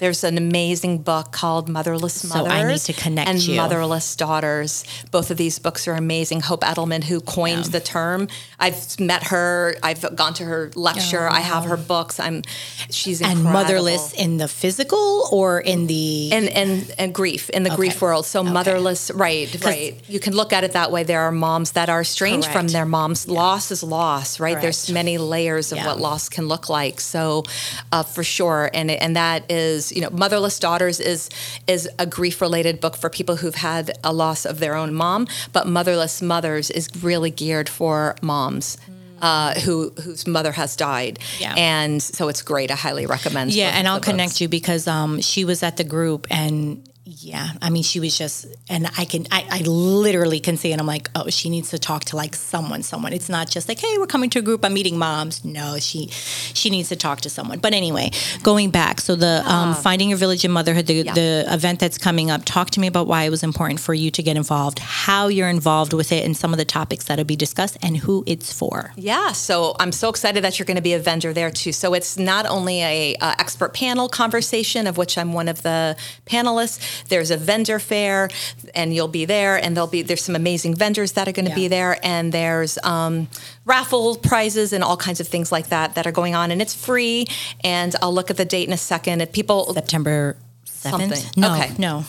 [0.00, 3.56] There's an amazing book called Motherless So Mothers I need to connect and you.
[3.56, 4.82] Motherless Daughters.
[5.10, 6.40] Both of these books are amazing.
[6.40, 8.26] Hope Edelman, who coined the term,
[8.58, 9.76] I've met her.
[9.82, 11.28] I've gone to her lecture.
[11.28, 12.18] I have her books.
[12.18, 12.42] I'm
[12.90, 17.70] she's and motherless in the physical or in the and and and grief in the
[17.76, 18.24] grief world.
[18.24, 20.00] So motherless, right, right.
[20.08, 21.02] You can look at it that way.
[21.02, 23.28] There are moms that are estranged from their moms.
[23.28, 24.58] Loss is loss, right?
[24.58, 25.86] There's many layers of Yeah.
[25.88, 27.00] what loss can look like.
[27.00, 27.44] So,
[27.92, 31.28] uh, for sure, and and that is you know, motherless daughters is
[31.66, 35.26] is a grief related book for people who've had a loss of their own mom.
[35.52, 38.78] But motherless mothers is really geared for moms.
[39.22, 41.40] Uh, who whose mother has died, Mm.
[41.40, 41.54] Yeah.
[41.58, 42.70] and so it's great.
[42.70, 43.52] I highly recommend.
[43.52, 44.40] yeah and i'll the connect books.
[44.40, 48.46] you because um she was at the group and yeah i mean she was just
[48.68, 51.78] and i can I, I literally can see and i'm like oh she needs to
[51.78, 54.64] talk to like someone someone it's not just like hey we're coming to a group
[54.64, 58.10] i'm meeting moms no she she needs to talk to someone but anyway
[58.42, 61.14] going back so the um, finding your village in motherhood the, Yeah.
[61.14, 64.10] the event that's coming up talk to me about why it was important for you
[64.10, 67.34] to get involved how you're involved with it and some of the topics that'll be
[67.36, 70.92] discussed and who it's for Yeah, so I'm so excited that you're going to be
[70.92, 71.72] a vendor there too.
[71.72, 75.96] So it's not only a uh, expert panel conversation of which I'm one of the
[76.26, 76.78] panelists.
[77.08, 78.28] There's a vendor fair,
[78.74, 81.54] and you'll be there, and there'll be there's some amazing vendors that are going to
[81.54, 83.28] be there, and there's um,
[83.64, 86.74] raffle prizes and all kinds of things like that that are going on, and it's
[86.74, 87.26] free.
[87.64, 89.20] And I'll look at the date in a second.
[89.20, 90.90] If people September 7th?
[90.90, 91.22] Something.
[91.36, 91.72] No, Okay.
[91.78, 92.04] no.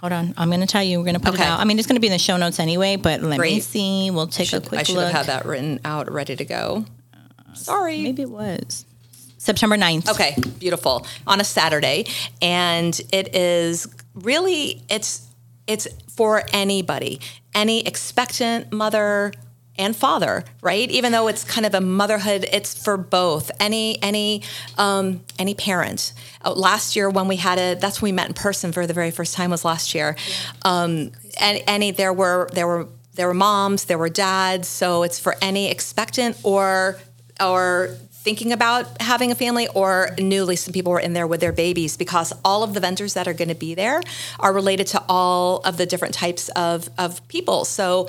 [0.00, 0.34] Hold on.
[0.36, 0.98] I'm going to tell you.
[0.98, 1.42] We're going to put Okay.
[1.42, 1.58] it out.
[1.58, 4.10] I mean, it's going to be in the show notes anyway, but let me see.
[4.10, 5.04] We'll take a quick I should look.
[5.10, 6.84] have had that written out, ready to go.
[7.54, 8.02] Sorry.
[8.02, 8.84] Maybe it was
[9.38, 10.10] September 9th.
[10.10, 11.06] Okay, beautiful.
[11.26, 12.06] On a Saturday,
[12.42, 15.26] and it is really it's
[15.66, 17.20] it's for anybody,
[17.54, 19.32] any expectant mother
[19.78, 20.90] and father, right?
[20.90, 23.50] Even though it's kind of a motherhood, it's for both.
[23.60, 24.42] Any any
[24.78, 26.12] um, any parent.
[26.44, 28.94] Uh, last year when we had it, that's when we met in person for the
[28.94, 30.16] very first time was last year.
[30.62, 35.18] Um, and any there were there were there were moms, there were dads, so it's
[35.18, 36.98] for any expectant or
[37.40, 41.52] or thinking about having a family or newly some people were in there with their
[41.52, 44.02] babies because all of the vendors that are going to be there
[44.40, 47.64] are related to all of the different types of, of people.
[47.64, 48.08] So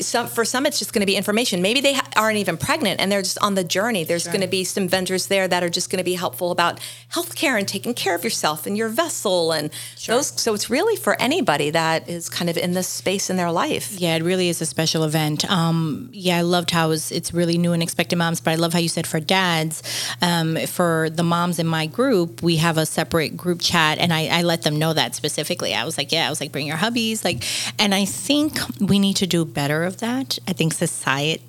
[0.00, 1.62] some, for some it's just going to be information.
[1.62, 4.04] Maybe they ha- aren't even pregnant and they're just on the journey.
[4.04, 4.32] There's sure.
[4.32, 6.80] going to be some vendors there that are just going to be helpful about
[7.12, 10.16] healthcare and taking care of yourself and your vessel and sure.
[10.16, 13.50] those so it's really for anybody that is kind of in this space in their
[13.50, 13.92] life.
[13.92, 15.48] Yeah it really is a special event.
[15.50, 18.72] Um, yeah i loved how it's, it's really new and expected moms but i love
[18.72, 19.82] how you said for dads
[20.22, 24.38] um, for the moms in my group we have a separate group chat and I,
[24.38, 25.74] I let them know that specifically.
[25.74, 27.44] I was like yeah i was like bring your hubbies like
[27.78, 30.38] and i think we need to do better aware of that.
[30.48, 31.42] I think society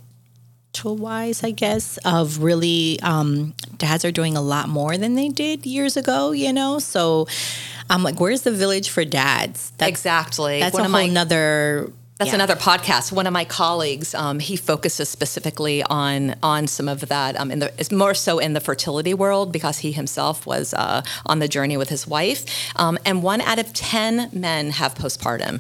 [0.84, 5.66] wise, I guess, of really um, dads are doing a lot more than they did
[5.66, 6.78] years ago, you know?
[6.78, 7.28] So
[7.90, 9.72] I'm like, where's the village for dads?
[9.78, 10.60] That's, exactly.
[10.60, 11.92] That's One a whole my, nother.
[12.20, 12.36] That's yeah.
[12.36, 13.12] another podcast.
[13.12, 17.40] One of my colleagues, um, he focuses specifically on on some of that.
[17.40, 21.02] Um, in the it's more so in the fertility world because he himself was uh,
[21.26, 22.46] on the journey with his wife.
[22.76, 25.60] Um, and one out of ten men have postpartum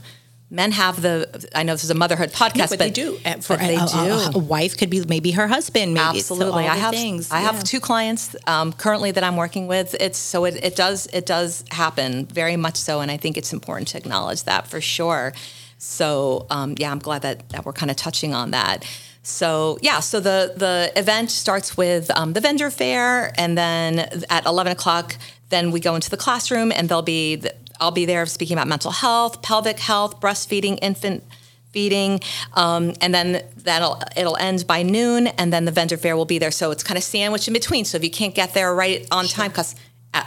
[0.49, 3.17] men have the i know this is a motherhood podcast no, but, but, they do
[3.41, 6.63] for they a, do a, a, wife could be maybe her husband maybe absolutely.
[6.63, 7.31] so i have things.
[7.31, 7.51] i yeah.
[7.51, 9.95] have two clients um, currently that i'm working with.
[9.99, 13.51] It's so it, it does it does happen very much so and i think it's
[13.51, 15.33] important to acknowledge that for sure.
[15.79, 18.85] So um, yeah i'm glad that, that we're kind of touching on that.
[19.27, 24.45] So yeah, so the the event starts with um, the vendor fair, and then at
[24.45, 25.17] eleven o'clock,
[25.49, 28.67] then we go into the classroom, and there'll be the, I'll be there speaking about
[28.67, 31.23] mental health, pelvic health, breastfeeding, infant
[31.71, 32.19] feeding,
[32.53, 36.39] um, and then that'll it'll end by noon, and then the vendor fair will be
[36.39, 36.51] there.
[36.51, 37.85] So it's kind of sandwiched in between.
[37.85, 39.75] So if you can't get there right on time, because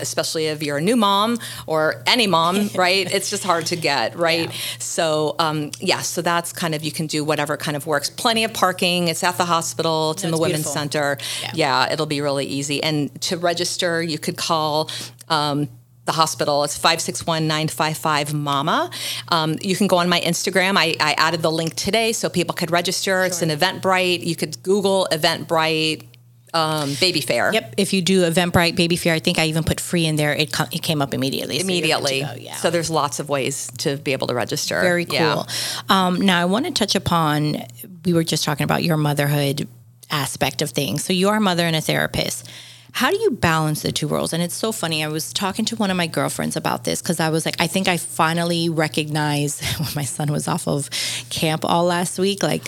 [0.00, 3.12] especially if you're a new mom or any mom, right?
[3.12, 4.48] it's just hard to get, right?
[4.48, 4.60] Yeah.
[4.78, 8.10] So, um, yeah, so that's kind of, you can do whatever kind of works.
[8.10, 9.08] Plenty of parking.
[9.08, 10.72] It's at the hospital, it's no, in the Women's beautiful.
[10.72, 11.18] Center.
[11.42, 11.50] Yeah.
[11.54, 11.92] yeah.
[11.92, 12.82] it'll be really easy.
[12.82, 14.90] And to register, you could call
[15.28, 15.68] um,
[16.10, 16.64] the hospital.
[16.64, 18.90] It's 561 955 MAMA.
[19.28, 20.76] Um, you can go on my Instagram.
[20.76, 23.10] I, I, added the link today so people could register.
[23.10, 23.24] Sure.
[23.24, 24.24] It's an Eventbrite.
[24.24, 26.06] You could Google Eventbrite.
[26.52, 27.52] Um, baby fair.
[27.52, 27.74] Yep.
[27.76, 30.34] If you do Eventbrite baby fair, I think I even put free in there.
[30.34, 31.60] It, com- it came up immediately.
[31.60, 32.22] Immediately.
[32.22, 32.56] So, yeah.
[32.56, 34.80] so there's lots of ways to be able to register.
[34.80, 35.16] Very cool.
[35.16, 35.44] Yeah.
[35.88, 37.58] Um, now I want to touch upon.
[38.04, 39.68] We were just talking about your motherhood
[40.10, 41.04] aspect of things.
[41.04, 42.50] So you are a mother and a therapist
[42.92, 44.33] how do you balance the two worlds?
[44.33, 45.05] And it's so funny.
[45.05, 47.66] I was talking to one of my girlfriends about this because I was like, I
[47.66, 50.90] think I finally recognized when my son was off of
[51.31, 52.66] camp all last week, like,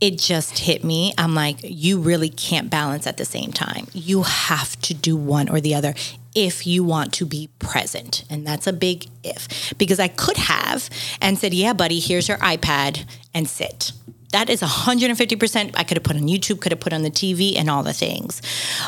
[0.00, 1.12] it just hit me.
[1.18, 3.86] I'm like, you really can't balance at the same time.
[3.92, 5.94] You have to do one or the other
[6.34, 8.24] if you want to be present.
[8.30, 9.74] And that's a big if.
[9.76, 10.88] Because I could have
[11.20, 13.92] and said, yeah, buddy, here's your iPad and sit.
[14.32, 15.72] That is 150%.
[15.74, 17.92] I could have put on YouTube, could have put on the TV and all the
[17.92, 18.40] things.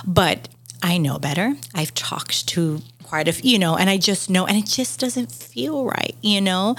[0.07, 0.49] But
[0.83, 1.55] I know better.
[1.75, 4.99] I've talked to quite a few, you know, and I just know, and it just
[4.99, 6.77] doesn't feel right, you know.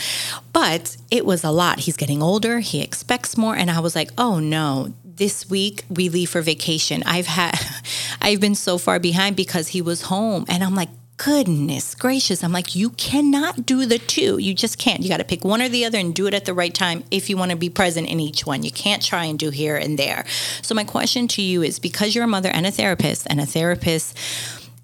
[0.52, 1.80] But it was a lot.
[1.80, 2.60] He's getting older.
[2.60, 4.94] He expects more, and I was like, oh no.
[5.06, 7.04] This week we leave for vacation.
[7.06, 7.54] I've had,
[8.22, 12.43] I've been so far behind because he was home, and I'm like, goodness gracious.
[12.43, 14.38] I'm like, you cannot do the two.
[14.38, 15.02] You just can't.
[15.02, 17.04] You got to pick one or the other and do it at the right time
[17.12, 18.63] if you want to be present in each one.
[18.63, 20.26] You can't try and do here and there.
[20.62, 23.45] So, my question to you is because you're a mother and a therapist, and a
[23.45, 24.17] therapist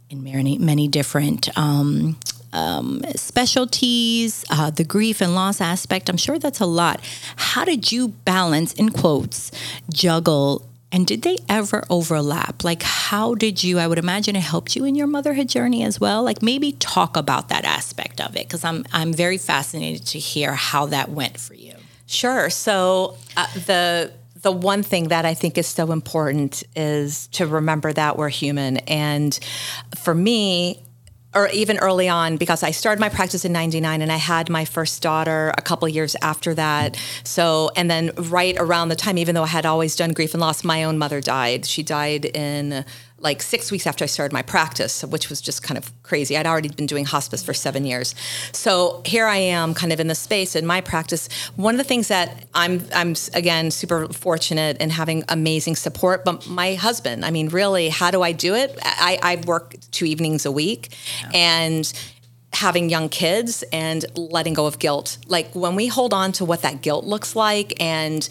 [0.09, 2.17] in many, many different, um,
[2.51, 6.09] um, specialties, uh, the grief and loss aspect.
[6.09, 6.99] I'm sure that's a lot.
[7.35, 9.51] How did you balance, in quotes,
[9.93, 12.63] juggle and did they ever overlap?
[12.63, 13.78] Like, how did you?
[13.78, 16.23] I would imagine it helped you in your motherhood journey as well.
[16.23, 20.54] Like, maybe talk about that aspect of it because I'm I'm very fascinated to hear
[20.54, 21.75] how that went for you.
[22.08, 22.49] Sure.
[22.49, 27.91] So uh, the the one thing that I think is so important is to remember
[27.93, 28.78] that we're human.
[28.78, 29.38] And
[29.95, 30.82] for me,
[31.35, 34.65] or even early on because I started my practice in 99 and I had my
[34.65, 36.97] first daughter a couple years after that.
[37.23, 40.41] So, and then right around the time, even though I had always done grief and
[40.41, 41.65] loss, my own mother died.
[41.65, 42.83] She died in
[43.21, 46.38] like six weeks after I started my practice, which was just kind of crazy.
[46.38, 48.15] I'd already been doing hospice for seven years.
[48.51, 51.29] So here I am kind of in the space in my practice.
[51.55, 56.47] One of the things that I'm, I'm again, super fortunate in having amazing support, but
[56.47, 58.77] my husband, I mean, really, how do I do it?
[58.84, 60.89] I, I work two evenings a week
[61.21, 61.32] yeah.
[61.34, 61.93] and
[62.53, 65.17] having young kids and letting go of guilt.
[65.27, 68.27] Like when we hold on to what that guilt looks like and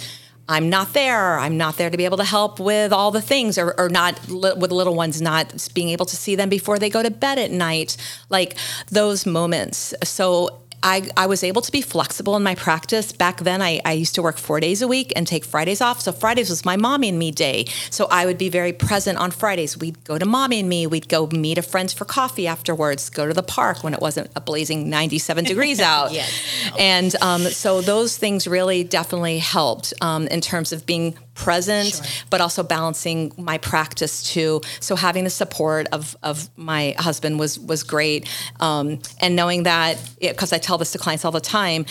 [0.48, 1.38] I'm not there.
[1.38, 4.28] I'm not there to be able to help with all the things, or, or not
[4.28, 7.38] li- with little ones, not being able to see them before they go to bed
[7.38, 7.96] at night.
[8.30, 8.56] Like
[8.90, 9.94] those moments.
[10.04, 13.12] So I, I was able to be flexible in my practice.
[13.12, 16.00] Back then, I, I used to work four days a week and take Fridays off.
[16.00, 17.66] So Fridays was my mommy and me day.
[17.90, 19.76] So I would be very present on Fridays.
[19.76, 20.86] We'd go to mommy and me.
[20.86, 24.30] We'd go meet a friend for coffee afterwards, go to the park when it wasn't
[24.36, 26.12] a blazing 97 degrees out.
[26.12, 26.32] yes.
[26.78, 32.04] And um, so those things really definitely helped um, in terms of being present, sure.
[32.28, 34.60] but also balancing my practice too.
[34.80, 38.28] So having the support of, of my husband was was great,
[38.60, 41.86] um, and knowing that because I tell this to clients all the time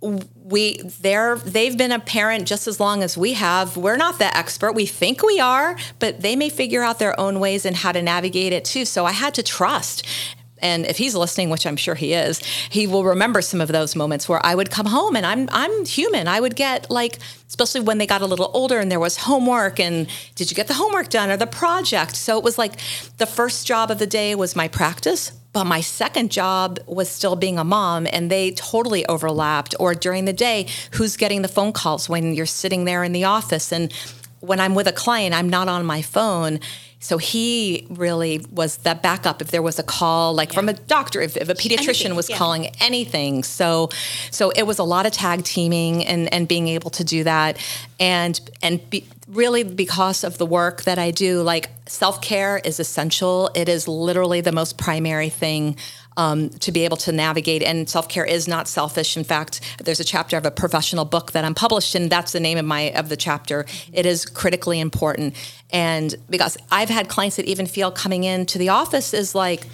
[0.00, 4.34] we they're they've been a parent just as long as we have we're not the
[4.36, 7.92] expert we think we are but they may figure out their own ways and how
[7.92, 10.06] to navigate it too so i had to trust
[10.62, 12.40] and if he's listening, which I'm sure he is,
[12.70, 15.84] he will remember some of those moments where I would come home and I'm I'm
[15.84, 16.28] human.
[16.28, 19.80] I would get like, especially when they got a little older and there was homework
[19.80, 22.16] and did you get the homework done or the project?
[22.16, 22.74] So it was like
[23.18, 27.36] the first job of the day was my practice, but my second job was still
[27.36, 29.74] being a mom and they totally overlapped.
[29.80, 33.24] Or during the day, who's getting the phone calls when you're sitting there in the
[33.24, 33.92] office and
[34.40, 36.60] when I'm with a client, I'm not on my phone
[37.02, 40.56] so he really was that backup if there was a call, like yeah.
[40.56, 42.36] from a doctor, if, if a pediatrician anything, was yeah.
[42.36, 43.42] calling anything.
[43.42, 43.88] So,
[44.30, 47.56] so it was a lot of tag teaming and and being able to do that,
[47.98, 52.78] and and be, really because of the work that I do, like self care is
[52.78, 53.50] essential.
[53.54, 55.76] It is literally the most primary thing
[56.16, 57.62] um, to be able to navigate.
[57.62, 59.16] And self care is not selfish.
[59.16, 62.08] In fact, there's a chapter of a professional book that I'm published in.
[62.08, 63.66] That's the name of my of the chapter.
[63.92, 65.34] It is critically important,
[65.70, 69.66] and because I've had clients that even feel coming into the office is like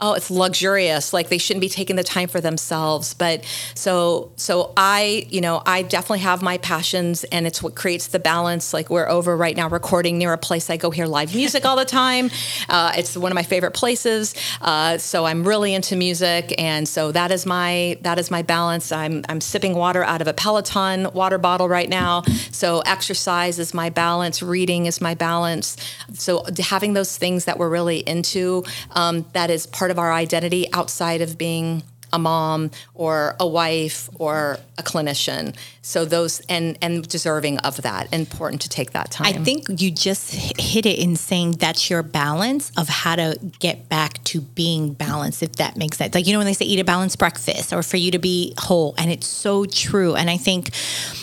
[0.00, 1.12] oh it's luxurious.
[1.12, 3.14] Like they shouldn't be taking the time for themselves.
[3.14, 3.44] But
[3.74, 8.18] so so i you know i definitely have my passions and it's what creates the
[8.18, 8.72] balance.
[8.74, 11.76] Like we're over right now recording near a place i go hear live music all
[11.76, 12.30] the time.
[12.68, 14.34] Uh, it's one of my favorite places.
[14.60, 18.92] Uh, so i'm really into music and so that is my that is my balance.
[18.92, 22.22] I'm i'm sipping water out of a peloton water bottle right now.
[22.50, 24.42] So exercise is my balance.
[24.42, 25.76] Reading is my balance.
[26.14, 30.12] So having those things that we're really into um, that is part part of our
[30.12, 31.80] identity outside of being
[32.12, 35.54] a mom or a wife or a clinician.
[35.82, 38.12] So those and and deserving of that.
[38.12, 39.26] Important to take that time.
[39.26, 43.88] I think you just hit it in saying that's your balance of how to get
[43.88, 46.14] back to being balanced if that makes sense.
[46.14, 48.54] Like you know when they say eat a balanced breakfast or for you to be
[48.58, 50.70] whole and it's so true and I think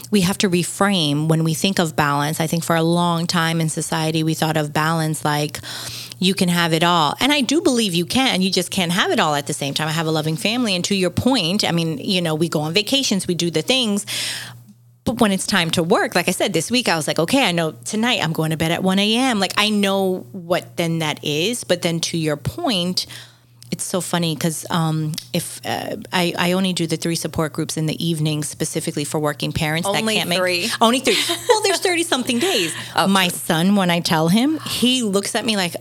[0.09, 2.39] we have to reframe when we think of balance.
[2.39, 5.59] I think for a long time in society we thought of balance like
[6.25, 7.15] you can have it all.
[7.19, 8.41] And I do believe you can.
[8.41, 9.87] You just can't have it all at the same time.
[9.87, 10.75] I have a loving family.
[10.75, 13.61] And to your point, I mean, you know, we go on vacations, we do the
[13.61, 14.05] things.
[15.05, 17.43] But when it's time to work, like I said, this week I was like, okay,
[17.43, 19.39] I know tonight I'm going to bed at 1 a.m.
[19.39, 21.63] Like I know what then that is.
[21.63, 23.05] But then to your point,
[23.73, 27.75] it's so funny because um, if uh, I, I only do the three support groups
[27.75, 30.61] in the evening specifically for working parents only that can't three.
[30.61, 31.17] make only three.
[31.49, 32.71] well, there's thirty something days.
[32.95, 33.37] Oh, My true.
[33.37, 35.75] son, when I tell him, he looks at me like.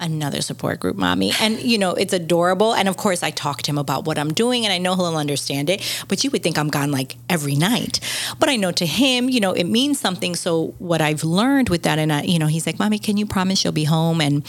[0.00, 3.68] another support group mommy and you know it's adorable and of course i talk to
[3.72, 6.56] him about what i'm doing and i know he'll understand it but you would think
[6.56, 7.98] i'm gone like every night
[8.38, 11.82] but i know to him you know it means something so what i've learned with
[11.82, 14.44] that and I, you know he's like mommy can you promise you'll be home and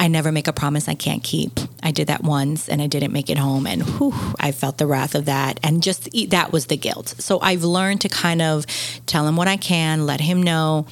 [0.00, 1.58] I never make a promise I can't keep.
[1.82, 4.86] I did that once and I didn't make it home and whew, I felt the
[4.86, 7.14] wrath of that and just that was the guilt.
[7.18, 8.66] So I've learned to kind of
[9.06, 10.86] tell him what I can, let him know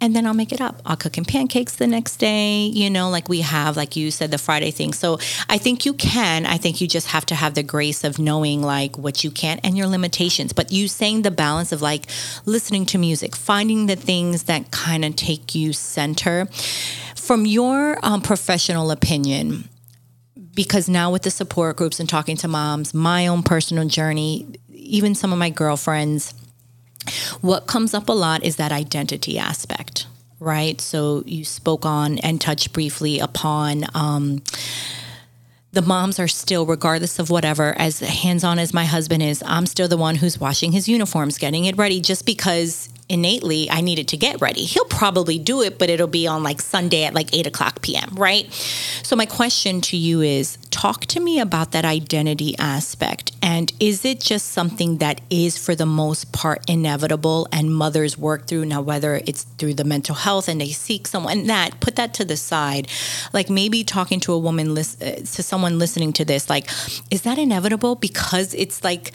[0.00, 0.80] and then I'll make it up.
[0.86, 4.30] I'll cook him pancakes the next day, you know, like we have, like you said,
[4.30, 4.92] the Friday thing.
[4.92, 6.46] So I think you can.
[6.46, 9.58] I think you just have to have the grace of knowing like what you can
[9.64, 10.52] and your limitations.
[10.52, 12.06] But you saying the balance of like
[12.44, 16.48] listening to music, finding the things that kind of take you center
[17.28, 19.68] from your um, professional opinion,
[20.54, 25.14] because now with the support groups and talking to moms, my own personal journey, even
[25.14, 26.32] some of my girlfriends,
[27.42, 30.06] what comes up a lot is that identity aspect,
[30.40, 30.80] right?
[30.80, 33.84] So you spoke on and touched briefly upon.
[33.94, 34.42] Um,
[35.72, 39.66] the moms are still, regardless of whatever, as hands on as my husband is, I'm
[39.66, 44.08] still the one who's washing his uniforms, getting it ready, just because innately I needed
[44.08, 44.64] to get ready.
[44.64, 48.14] He'll probably do it, but it'll be on like Sunday at like 8 o'clock p.m.,
[48.14, 48.50] right?
[49.02, 53.32] So, my question to you is talk to me about that identity aspect.
[53.42, 58.46] And is it just something that is, for the most part, inevitable and mothers work
[58.46, 58.66] through?
[58.66, 62.24] Now, whether it's through the mental health and they seek someone, that put that to
[62.24, 62.88] the side.
[63.32, 66.68] Like maybe talking to a woman, uh, to someone listening to this, like,
[67.10, 67.94] is that inevitable?
[67.94, 69.12] Because it's like,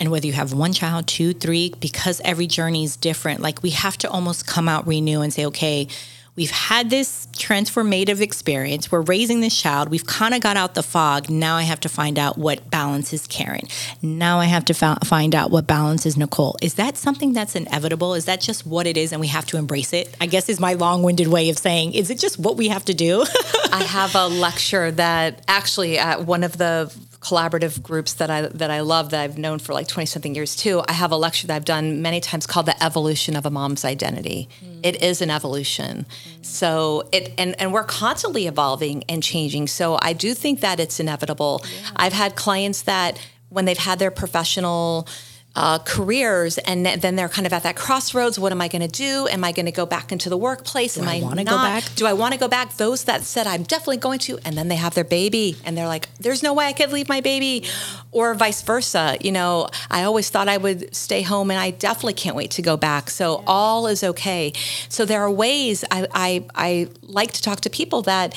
[0.00, 3.70] and whether you have one child, two, three, because every journey is different, like we
[3.70, 5.88] have to almost come out renew and say, okay,
[6.36, 8.90] we've had this transformative experience.
[8.90, 9.88] We're raising this child.
[9.88, 11.30] We've kind of got out the fog.
[11.30, 13.70] Now I have to find out what balances Karyn.
[14.02, 16.56] Now I have to find out what balances Nicole.
[16.60, 18.14] Is that something that's inevitable?
[18.14, 20.14] Is that just what it is and we have to embrace it?
[20.20, 22.94] I guess is my long-winded way of saying, is it just what we have to
[22.94, 23.24] do?
[23.72, 26.92] I have a lecture that actually at one of the
[27.24, 30.54] collaborative groups that I that I love that I've known for like 20 something years
[30.54, 30.82] too.
[30.86, 33.84] I have a lecture that I've done many times called the evolution of a mom's
[33.84, 34.48] identity.
[34.62, 34.80] Mm.
[34.82, 36.04] It is an evolution.
[36.04, 36.44] Mm.
[36.44, 39.68] So it and and we're constantly evolving and changing.
[39.68, 41.64] So I do think that it's inevitable.
[41.64, 41.90] Yeah.
[41.96, 43.18] I've had clients that
[43.48, 45.08] when they've had their professional
[45.56, 48.38] uh, careers, and then they're kind of at that crossroads.
[48.38, 49.28] What am I going to do?
[49.28, 50.94] Am I going to go back into the workplace?
[50.94, 51.84] Do am I, I want to go back?
[51.94, 52.76] Do I want to go back?
[52.76, 55.86] Those that said I'm definitely going to, and then they have their baby, and they're
[55.86, 57.64] like, "There's no way I could leave my baby,"
[58.10, 59.16] or vice versa.
[59.20, 62.62] You know, I always thought I would stay home, and I definitely can't wait to
[62.62, 63.08] go back.
[63.10, 63.44] So yeah.
[63.46, 64.52] all is okay.
[64.88, 68.34] So there are ways I, I I like to talk to people that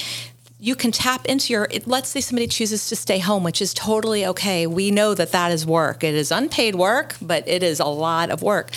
[0.60, 4.26] you can tap into your let's say somebody chooses to stay home which is totally
[4.26, 4.66] okay.
[4.66, 6.04] We know that that is work.
[6.04, 8.72] It is unpaid work but it is a lot of work.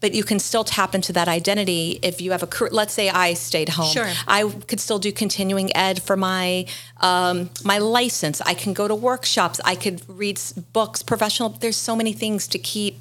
[0.00, 3.34] But you can still tap into that identity if you have a let's say i
[3.34, 3.92] stayed home.
[3.92, 4.08] Sure.
[4.28, 6.66] i could still do continuing ed for my
[7.00, 8.40] um, my license.
[8.40, 9.60] I can go to workshops.
[9.64, 10.40] I could read
[10.72, 13.00] books professional there's so many things to keep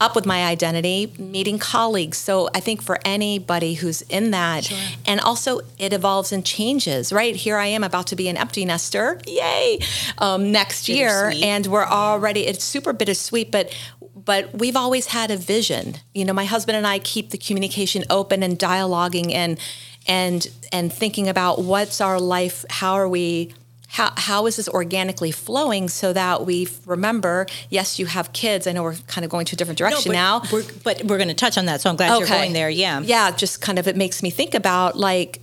[0.00, 2.18] up with my identity, meeting colleagues.
[2.18, 4.78] So I think for anybody who's in that, sure.
[5.06, 7.36] and also it evolves and changes, right?
[7.36, 9.78] Here I am about to be an empty nester, yay,
[10.18, 11.32] um, next year.
[11.42, 13.74] And we're already, it's super bittersweet, but
[14.22, 15.96] but we've always had a vision.
[16.14, 19.58] You know, my husband and I keep the communication open and dialoguing and
[20.06, 23.54] and and thinking about what's our life, how are we
[23.90, 28.72] how, how is this organically flowing so that we remember yes you have kids i
[28.72, 31.28] know we're kind of going to a different direction no, now we're, but we're going
[31.28, 32.18] to touch on that so i'm glad okay.
[32.18, 35.40] you're going there yeah yeah just kind of it makes me think about like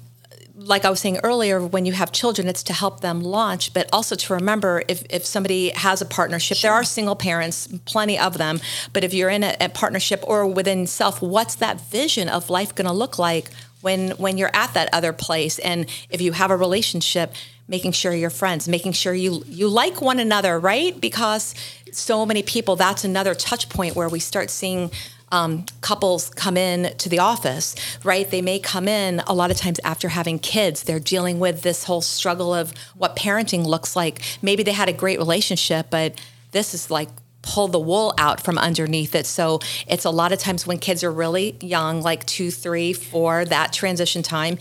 [0.58, 3.88] like I was saying earlier, when you have children, it's to help them launch, but
[3.94, 6.70] also to remember if, if somebody has a partnership, sure.
[6.70, 8.60] there are single parents, plenty of them,
[8.92, 12.74] but if you're in a, a partnership or within self, what's that vision of life
[12.74, 15.60] going to look like when when you're at that other place?
[15.60, 17.34] And if you have a relationship,
[17.68, 21.00] making sure you're friends, making sure you you like one another, right?
[21.00, 21.54] Because
[21.92, 24.92] so many people, that's another touch point where we start seeing
[25.32, 28.30] um, couples come in to the office, right?
[28.30, 30.84] They may come in a lot of times after having kids.
[30.84, 34.22] They're dealing with this whole struggle of what parenting looks like.
[34.42, 36.20] Maybe they had a great relationship, but
[36.52, 37.10] this is like
[37.42, 39.26] pull the wool out from underneath it.
[39.26, 43.46] So it's a lot of times when kids are really young, like two, three, four,
[43.46, 44.58] that transition time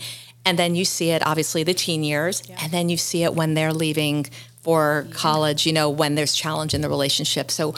[0.47, 2.57] and then you see it obviously the teen years yeah.
[2.61, 4.25] and then you see it when they're leaving
[4.61, 7.75] for college you know when there's challenge in the relationship so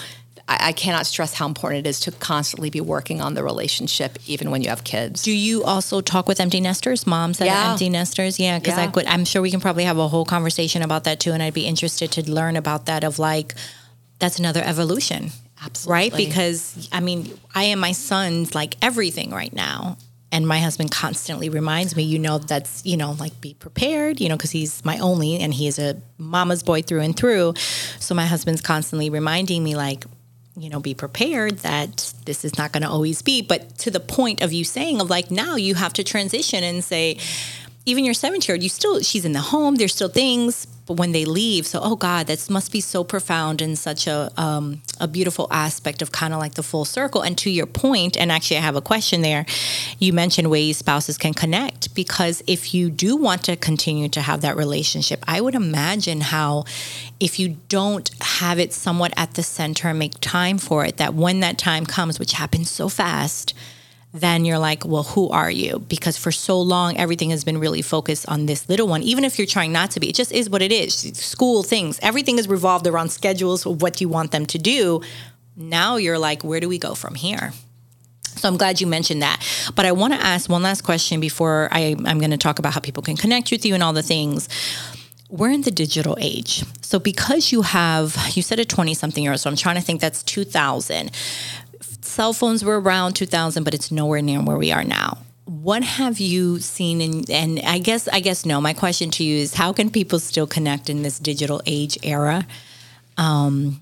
[0.47, 4.19] I, I cannot stress how important it is to constantly be working on the relationship
[4.27, 7.69] even when you have kids do you also talk with empty nesters moms that yeah.
[7.69, 8.83] are empty nesters yeah because yeah.
[8.83, 11.41] i could i'm sure we can probably have a whole conversation about that too and
[11.41, 13.55] i'd be interested to learn about that of like
[14.19, 15.93] that's another evolution Absolutely.
[15.93, 16.15] Right?
[16.15, 19.97] Because I mean, I am my son's like everything right now
[20.31, 24.29] and my husband constantly reminds me you know that's you know like be prepared you
[24.29, 27.53] know because he's my only and he is a mama's boy through and through.
[27.99, 30.05] So my husband's constantly reminding me like
[30.55, 33.41] you know be prepared that this is not going to always be.
[33.41, 36.83] But to the point of you saying of like now you have to transition and
[36.83, 37.17] say
[37.89, 40.93] even your seven year old you still she's in the home there's still things but
[40.97, 44.81] when they leave so oh god that must be so profound and such a um,
[44.99, 47.21] a beautiful aspect of kind of like the full circle.
[47.21, 49.45] And to your point and actually i have a question there
[49.97, 54.41] you mentioned ways spouses can connect because if you do want to continue to have
[54.41, 56.65] that relationship i would imagine how
[57.19, 61.13] if you don't have it somewhat at the center and make time for it that
[61.13, 63.53] when that time comes which happens so fast
[64.11, 65.79] then you're like, well, who are you?
[65.87, 69.03] Because for so long, everything has been really focused on this little one.
[69.03, 70.95] Even if you're trying not to be, it just is what it is.
[71.17, 75.01] School things, everything is revolved around schedules of what you want them to do.
[75.55, 77.53] Now you're like, where do we go from here?
[78.23, 79.45] So I'm glad you mentioned that.
[79.75, 82.73] But I want to ask one last question before I, I'm going to talk about
[82.73, 84.49] how people can connect with you and all the things
[85.29, 86.63] we're in the digital age.
[86.81, 89.81] So because you have, you said a 20 something year old, so I'm trying to
[89.81, 91.11] think that's 2000
[92.09, 95.19] cell phones were around 2000, but it's nowhere near where we are now.
[95.45, 97.01] What have you seen?
[97.01, 98.59] In, and I guess, I guess no.
[98.61, 102.45] My question to you is, how can people still connect in this digital age era?
[103.17, 103.81] Um,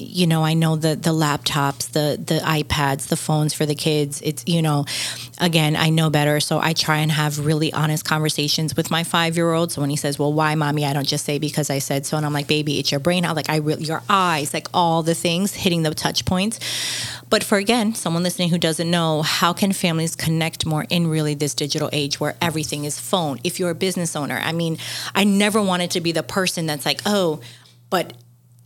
[0.00, 4.20] you know, I know the the laptops, the the iPads, the phones for the kids.
[4.22, 4.84] It's you know,
[5.38, 9.36] again, I know better, so I try and have really honest conversations with my five
[9.36, 9.70] year old.
[9.70, 12.16] So when he says, "Well, why, mommy?" I don't just say because I said so,
[12.16, 15.14] and I'm like, "Baby, it's your brain." I like I your eyes, like all the
[15.14, 16.58] things hitting the touch points.
[17.30, 21.34] But for again, someone listening who doesn't know, how can families connect more in really
[21.34, 23.38] this digital age where everything is phone?
[23.44, 24.78] If you're a business owner, I mean,
[25.14, 27.40] I never wanted to be the person that's like, oh,
[27.90, 28.12] but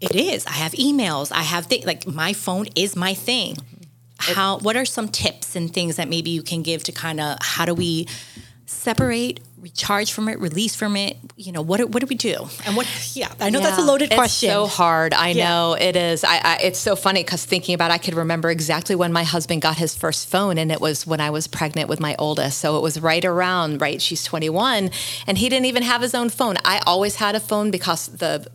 [0.01, 0.46] it is.
[0.46, 1.30] I have emails.
[1.32, 3.57] I have th- like my phone is my thing.
[4.18, 4.59] How?
[4.59, 7.64] What are some tips and things that maybe you can give to kind of how
[7.64, 8.07] do we
[8.66, 11.16] separate recharge from it, release from it?
[11.36, 12.48] You know, what do, what do we do?
[12.64, 12.86] And what?
[13.14, 14.48] Yeah, I know yeah, that's a loaded question.
[14.48, 15.12] It's so hard.
[15.14, 15.48] I yeah.
[15.48, 16.24] know it is.
[16.24, 19.24] I, I it's so funny because thinking about, it, I could remember exactly when my
[19.24, 22.59] husband got his first phone, and it was when I was pregnant with my oldest.
[22.59, 24.01] So it was right around right.
[24.01, 24.90] She's 21,
[25.26, 26.57] and he didn't even have his own phone.
[26.64, 28.46] I always had a phone because the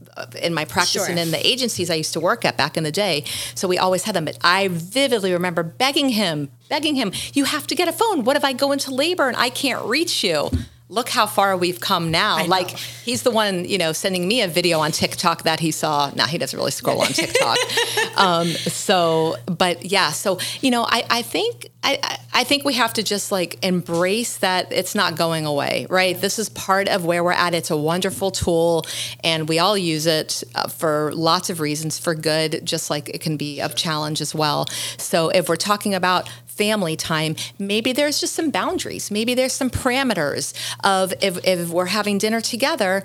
[0.41, 1.09] in my practice sure.
[1.09, 3.25] and in the agencies I used to work at back in the day.
[3.53, 4.25] So we always had them.
[4.25, 8.23] But I vividly remember begging him, begging him, "You have to get a phone.
[8.23, 10.49] What if I go into labor and I can't reach you?"
[10.87, 12.45] Look how far we've come now.
[12.45, 16.11] Like he's the one, you know, sending me a video on TikTok that he saw.
[16.15, 17.57] Now he doesn't really scroll on TikTok.
[18.17, 22.93] um, so, but yeah, so you know, I, I think I, I think we have
[22.93, 26.19] to just like embrace that it's not going away, right?
[26.19, 27.53] This is part of where we're at.
[27.53, 28.85] It's a wonderful tool,
[29.23, 33.21] and we all use it uh, for lots of reasons for good, just like it
[33.21, 34.65] can be a challenge as well.
[34.97, 39.11] So, if we're talking about family time, maybe there's just some boundaries.
[39.11, 40.53] Maybe there's some parameters
[40.83, 43.03] of if, if we're having dinner together,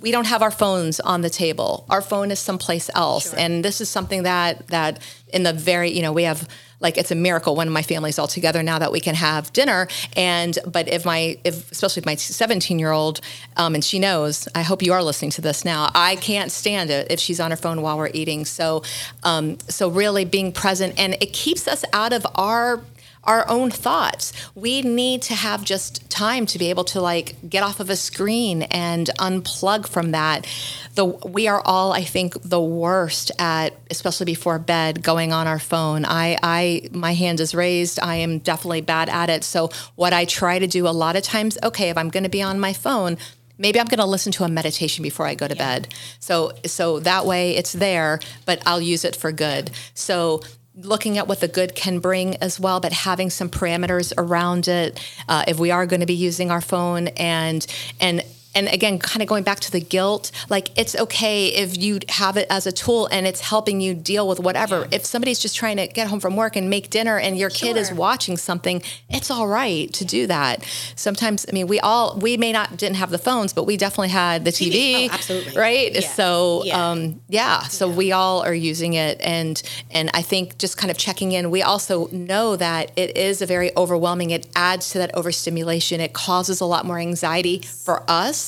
[0.00, 1.86] we don't have our phones on the table.
[1.88, 3.30] Our phone is someplace else.
[3.30, 3.38] Sure.
[3.38, 5.00] And this is something that that
[5.32, 6.48] in the very, you know, we have
[6.80, 9.88] like it's a miracle when my family's all together now that we can have dinner.
[10.16, 13.20] And but if my if especially if my 17 year old
[13.56, 16.90] um, and she knows i hope you are listening to this now i can't stand
[16.90, 18.44] it if she's on her phone while we're eating.
[18.44, 18.82] So
[19.22, 22.80] um, so really being present and it keeps us out of our
[23.26, 24.32] our own thoughts.
[24.54, 27.96] We need to have just time to be able to like get off of a
[27.96, 30.46] screen and unplug from that.
[30.94, 35.58] The we are all, I think, the worst at, especially before bed, going on our
[35.58, 36.04] phone.
[36.04, 37.98] I, I, my hand is raised.
[38.00, 39.44] I am definitely bad at it.
[39.44, 42.30] So what I try to do a lot of times, okay, if I'm going to
[42.30, 43.18] be on my phone,
[43.58, 45.78] maybe I'm going to listen to a meditation before I go to yeah.
[45.80, 45.94] bed.
[46.20, 49.70] So so that way it's there, but I'll use it for good.
[49.94, 50.42] So
[50.76, 55.00] looking at what the good can bring as well, but having some parameters around it.
[55.28, 57.66] Uh, if we are going to be using our phone and
[58.00, 58.22] and
[58.56, 62.36] and again kind of going back to the guilt like it's okay if you have
[62.36, 64.96] it as a tool and it's helping you deal with whatever yeah.
[64.96, 67.74] if somebody's just trying to get home from work and make dinner and your sure.
[67.74, 70.64] kid is watching something it's all right to do that
[70.96, 74.08] sometimes i mean we all we may not didn't have the phones but we definitely
[74.08, 75.08] had the tv.
[75.08, 76.00] Oh, absolutely right yeah.
[76.00, 76.90] so yeah.
[76.90, 80.96] Um, yeah so we all are using it and and i think just kind of
[80.96, 85.14] checking in we also know that it is a very overwhelming it adds to that
[85.14, 88.45] overstimulation it causes a lot more anxiety for us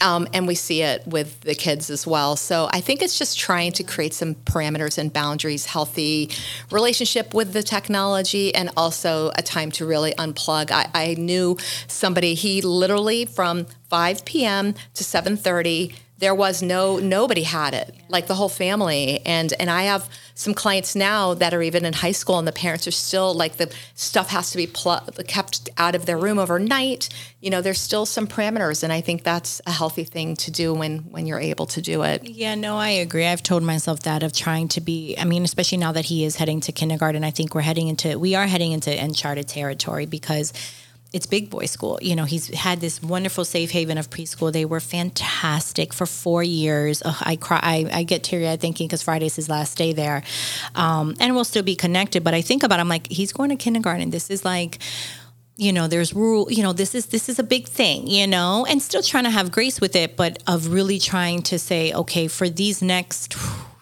[0.00, 2.36] um, and we see it with the kids as well.
[2.36, 6.30] So I think it's just trying to create some parameters and boundaries, healthy
[6.70, 10.70] relationship with the technology, and also a time to really unplug.
[10.70, 11.56] I, I knew
[11.88, 12.34] somebody.
[12.34, 14.74] He literally from 5 p.m.
[14.94, 19.20] to 7:30 there was no nobody had it like the whole family.
[19.24, 22.52] And and i have some clients now that are even in high school and the
[22.52, 26.38] parents are still like the stuff has to be pl- kept out of their room
[26.38, 27.08] overnight.
[27.40, 30.74] You know there's still some parameters and i think that's a healthy thing to do
[30.74, 32.24] when when you're able to do it.
[32.28, 33.26] Yeah no i agree.
[33.26, 36.36] I've told myself that of trying to be i mean especially now that he is
[36.36, 40.52] heading to kindergarten i think we're heading into we are heading into uncharted territory because
[41.12, 41.98] it's big boy school.
[42.02, 44.52] You know, he's had this wonderful safe haven of preschool.
[44.52, 47.02] They were fantastic for four years.
[47.04, 47.60] I cry.
[47.62, 50.22] I, I get teary eyed thinking because Friday's his last day there,
[50.74, 52.22] um, and we'll still be connected.
[52.24, 54.10] But I think about, it, I'm like, he's going to kindergarten.
[54.10, 54.78] This is like
[55.58, 58.64] you know there's rule you know this is this is a big thing you know
[58.70, 62.28] and still trying to have grace with it but of really trying to say okay
[62.28, 63.36] for these next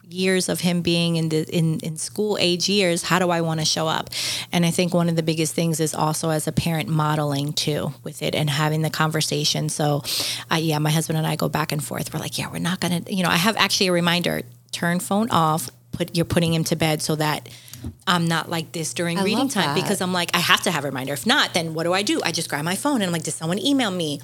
[0.09, 3.59] years of him being in the in, in school age years how do i want
[3.59, 4.09] to show up
[4.51, 7.93] and i think one of the biggest things is also as a parent modeling too
[8.03, 10.01] with it and having the conversation so
[10.51, 12.79] uh, yeah my husband and i go back and forth we're like yeah we're not
[12.79, 14.41] gonna you know i have actually a reminder
[14.71, 17.49] turn phone off put you're putting him to bed so that
[18.05, 20.83] I'm not like this during I reading time because I'm like, I have to have
[20.83, 21.13] a reminder.
[21.13, 22.21] If not, then what do I do?
[22.23, 24.19] I just grab my phone and I'm like, did someone email me?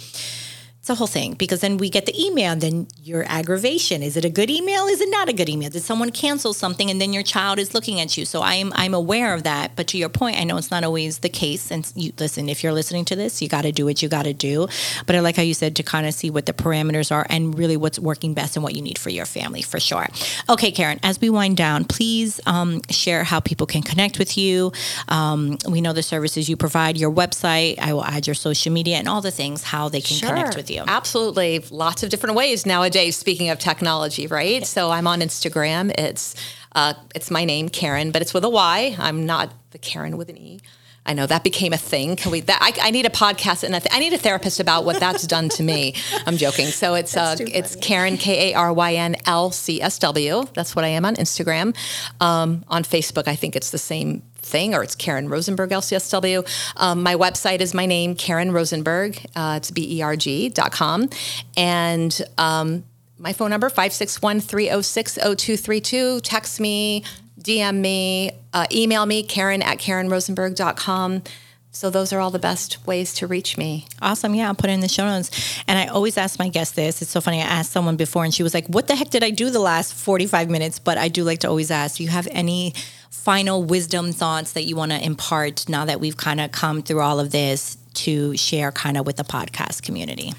[0.83, 4.03] It's a whole thing because then we get the email and then your aggravation.
[4.03, 4.85] Is it a good email?
[4.87, 5.69] Is it not a good email?
[5.69, 8.25] Did someone cancel something and then your child is looking at you?
[8.25, 11.19] So i'm i'm aware of that but to your point i know it's not always
[11.19, 14.01] the case and you listen if you're listening to this you got to do what
[14.03, 14.67] you got to do.
[15.05, 17.57] But i like how you said to kind of see what the parameters are and
[17.57, 20.07] really what's working best and what you need for your family for sure.
[20.49, 24.73] Okay Karyn as we wind down please um, share how people can connect with you.
[25.07, 28.97] Um, we know the services you provide your website i will add your social media
[28.97, 30.27] and all the things how they can Sure.
[30.27, 30.83] connect with you you.
[30.87, 31.59] Absolutely.
[31.71, 34.65] Lots of different ways nowadays, speaking of technology, right?
[34.65, 35.91] So I'm on Instagram.
[35.97, 36.35] It's
[36.75, 38.95] uh, it's my name, Karyn, but it's with a Y.
[38.97, 40.59] I'm not the Karen with an E.
[41.05, 42.15] I know that became a thing.
[42.15, 42.39] Can we?
[42.41, 44.99] That, I, I need a podcast and a th- I need a therapist about what
[44.99, 45.95] that's done to me.
[46.25, 46.67] I'm joking.
[46.67, 50.45] So it's uh, it's Karyn K A R Y N L C S W.
[50.53, 51.75] That's what I am on Instagram.
[52.21, 56.47] Um, on Facebook, I think it's the same thing, or it's Karyn Rosenberg LCSW.
[56.77, 59.19] Um, my website is my name, Karyn Rosenberg.
[59.35, 61.09] Uh, it's B E R G dot com,
[61.57, 62.83] and um,
[63.17, 66.19] my phone number 561 306 0232.
[66.21, 67.03] Text me,
[67.41, 71.23] DM me, uh, email me, Karyn at KarynRosenberg.com.
[71.71, 73.87] So those are all the best ways to reach me.
[73.99, 74.35] Awesome.
[74.35, 75.63] Yeah, I'll put it in the show notes.
[75.67, 77.01] And I always ask my guests this.
[77.01, 77.39] It's so funny.
[77.39, 79.59] I asked someone before and she was like, What the heck did I do the
[79.59, 80.77] last 45 minutes?
[80.77, 82.75] But I do like to always ask, do you have any
[83.13, 87.01] final wisdom thoughts that you want to impart now that we've kind of come through
[87.01, 90.33] all of this to share kind of with the podcast community?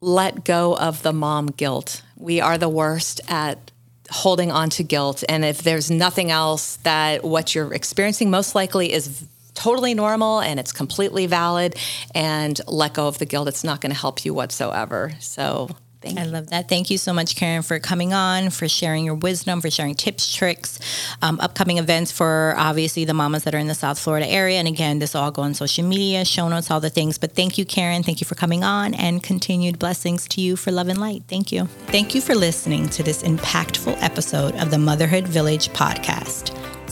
[0.00, 2.02] let go of the mom guilt.
[2.16, 3.70] We are the worst at
[4.10, 5.24] holding on to guilt.
[5.28, 10.60] And if there's nothing else, that what you're experiencing most likely is totally normal and
[10.60, 11.76] it's completely valid.
[12.14, 13.48] And let go of the guilt.
[13.48, 15.12] It's not going to help you whatsoever.
[15.18, 15.68] So
[16.00, 16.30] thank I you.
[16.30, 16.68] love that.
[16.68, 20.34] Thank you so much, Karyn, for coming on, for sharing your wisdom, for sharing tips,
[20.34, 20.78] tricks,
[21.22, 24.58] um, upcoming events for obviously the mamas that are in the South Florida area.
[24.58, 27.18] And again, this will all go on social media, show notes, all the things.
[27.18, 28.04] But thank you, Karyn.
[28.04, 31.22] Thank you for coming on and continued blessings to you for love and light.
[31.28, 31.66] Thank you.
[31.86, 36.54] Thank you for listening to this impactful episode of the Motherhood Village podcast.